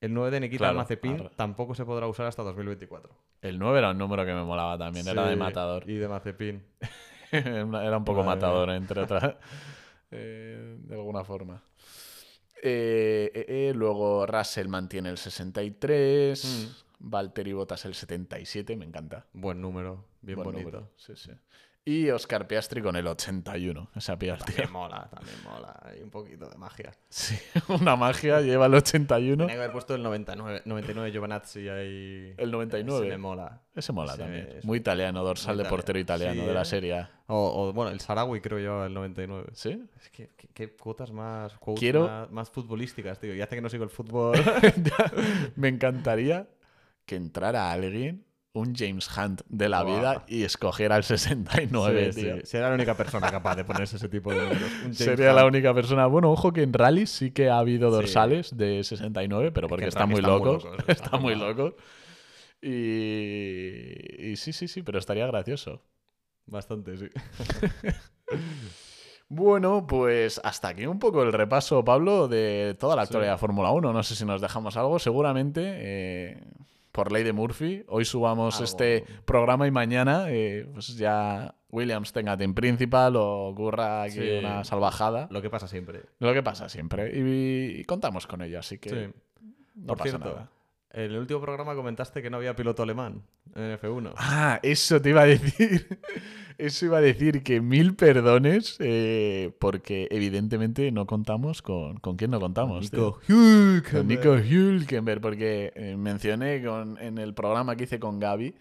[0.00, 3.12] El 9 de Nikita Claro, Mazepin tampoco se podrá usar hasta 2024.
[3.42, 5.88] El 9 era un número que me molaba también, era de matador.
[5.90, 6.62] Y de Mazepin.
[7.32, 9.34] era un poco Madre matador, entre otras.
[10.10, 11.62] eh, de alguna forma.
[12.62, 16.44] Eh, eh, luego Russell mantiene el 63.
[16.44, 16.88] Mm.
[17.00, 19.26] Valtteri Bottas el 77, me encanta.
[19.32, 20.70] Buen número, bien Buen bonito.
[20.70, 21.30] número, sí, sí.
[21.88, 23.90] Y Oscar Piastri con el 81.
[23.96, 24.54] Esa Piastri.
[24.54, 25.74] También mola, también mola.
[25.84, 26.92] Hay un poquito de magia.
[27.08, 27.34] Sí,
[27.68, 29.36] una magia, lleva el 81.
[29.44, 32.34] Tenía que haber puesto el 99, 99 Giovanazzi ahí.
[32.36, 33.06] El 99.
[33.06, 33.62] Ese me mola.
[33.74, 34.48] Ese mola también.
[34.58, 36.34] es Muy italiano, dorsal muy de portero italiano.
[36.34, 36.64] italiano Sí, de la.
[36.66, 37.06] Serie.
[37.28, 39.46] O, o, bueno, el Sarawi creo llevaba el 99.
[39.54, 39.82] ¿Sí?
[39.98, 43.34] Es que, qué cuotas más, Quiero- más, más futbolísticas, tío.
[43.34, 44.36] Y hace que no sigo el fútbol.
[45.56, 46.48] Me encantaría
[47.06, 52.36] que entrara alguien, un James Hunt de la vida, y escogiera el 69, Sí, tío.
[52.36, 52.42] sí.
[52.46, 54.70] Sería la única persona capaz de ponerse ese tipo de números.
[54.92, 56.06] Sería la única persona.
[56.06, 57.96] Bueno, ojo que en rally sí que ha habido Sí.
[57.96, 60.64] dorsales de 69, pero porque están rally muy están muy locos.
[60.64, 61.74] locos, Están están muy locos.
[62.60, 64.30] Y...
[64.32, 65.82] y sí, sí, sí, pero estaría gracioso.
[66.46, 67.06] Bastante, sí.
[69.30, 73.08] Bueno, pues hasta aquí un poco el repaso, Pablo, de toda la Sí.
[73.08, 73.92] actualidad de Fórmula 1.
[73.92, 75.60] No sé si nos dejamos algo, seguramente.
[75.66, 76.40] eh,
[76.98, 78.64] por ley de Murphy, hoy subamos Algo.
[78.64, 84.30] este programa y mañana eh, pues ya Williams tenga team principal o ocurra aquí Sí.
[84.40, 85.28] una salvajada.
[85.30, 86.02] Lo que pasa siempre.
[86.18, 87.16] Lo que pasa siempre.
[87.16, 88.96] Y, y contamos con ello, así que Sí.
[89.76, 90.50] no Por pasa cierto, nada.
[90.90, 93.22] en el último programa comentaste que no había piloto alemán
[93.54, 94.14] en F1.
[94.16, 96.00] Ah, eso te iba a decir.
[96.58, 101.98] Eso iba a decir que mil perdones, eh, porque evidentemente no contamos con.
[102.00, 102.90] ¿Con quién no contamos?
[102.90, 102.98] tío?
[102.98, 104.06] Nico Hülkenberg.
[104.06, 108.54] Nico Hülkenberg, porque eh, mencioné con- en el programa que hice con Gaby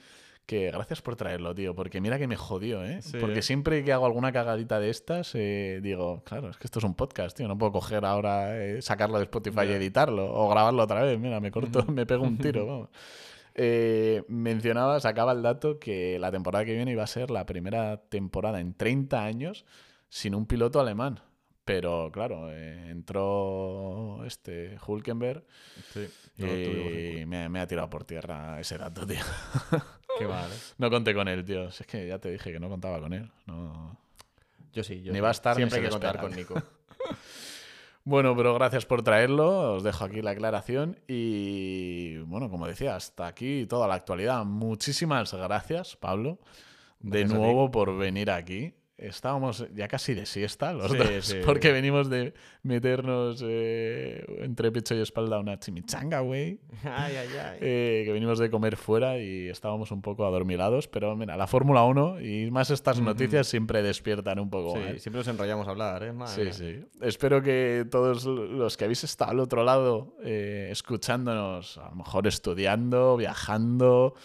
[0.45, 3.01] que gracias por traerlo, tío, porque mira que me jodió, ¿eh?
[3.01, 3.41] Sí, porque ¿eh?
[3.41, 6.93] siempre que hago alguna cagadita de estas, eh, digo, claro, es que esto es un
[6.93, 11.03] podcast, tío, no puedo coger ahora, eh, sacarlo de Spotify y editarlo, o grabarlo otra
[11.03, 12.89] vez, mira, me corto, me pego un tiro, vamos.
[13.59, 17.97] Eh, mencionaba, sacaba el dato que la temporada que viene iba a ser la primera
[17.97, 19.65] temporada en 30 años
[20.09, 21.19] sin un piloto alemán.
[21.65, 25.43] Pero claro, eh, entró este Hulkenberg
[25.91, 29.17] Sí, no y me, me ha tirado por tierra ese dato, tío.
[30.19, 30.55] Qué mal, ¿eh?
[30.77, 31.71] No conté con él, tío.
[31.71, 33.29] Si es que ya te dije que no contaba con él.
[33.47, 33.99] No...
[34.71, 36.61] Yo sí, yo Ni va a estar Siempre hay que contar con Nico.
[38.07, 39.73] Bueno, pero gracias por traerlo.
[39.73, 40.97] Os dejo aquí la aclaración.
[41.09, 44.45] Y bueno, como decía, hasta aquí toda la actualidad.
[44.45, 46.39] Muchísimas gracias, Pablo,
[47.01, 48.73] de Gracias nuevo por venir aquí.
[48.97, 51.37] Estábamos ya casi de siesta los Sí, dos, sí.
[51.45, 52.33] porque venimos de
[52.63, 56.59] meternos eh, entre pecho y espalda una chimichanga, güey.
[56.83, 57.57] ay, ay, ay.
[57.61, 60.87] eh, que venimos de comer fuera y estábamos un poco adormilados.
[60.87, 64.73] Pero mira, la Fórmula 1 y más estas noticias siempre despiertan un poco.
[64.73, 64.99] Sí, ¿eh?
[64.99, 66.11] siempre nos enrollamos a hablar, ¿eh?
[66.11, 66.85] Madre Sí, sí.
[67.01, 72.25] Espero que todos los que habéis estado al otro lado eh, escuchándonos, a lo mejor
[72.25, 74.15] estudiando, viajando,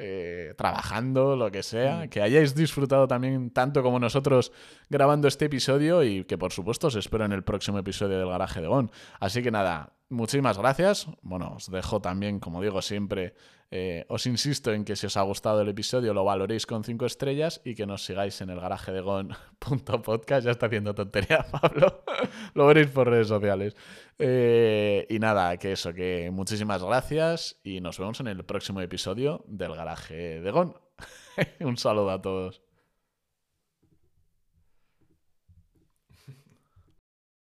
[0.00, 4.52] eh, trabajando, lo que sea, que hayáis disfrutado también tanto como nosotros
[4.88, 8.60] grabando este episodio y que por supuesto os espero en el próximo episodio del Garaje
[8.60, 8.90] de Gon.
[9.20, 11.06] Así que nada, muchísimas gracias.
[11.22, 13.34] Bueno, os dejo también, como digo siempre,
[13.70, 17.06] eh, os insisto en que si os ha gustado el episodio lo valoréis con 5
[17.06, 20.44] estrellas y que nos sigáis en el garaje de gon.podcast.
[20.44, 22.04] Ya está haciendo tontería, Pablo.
[22.54, 23.76] lo veréis por redes sociales.
[24.18, 29.44] Eh, y nada, que eso, que muchísimas gracias y nos vemos en el próximo episodio
[29.46, 30.74] del garaje de Gon.
[31.60, 32.69] Un saludo a todos.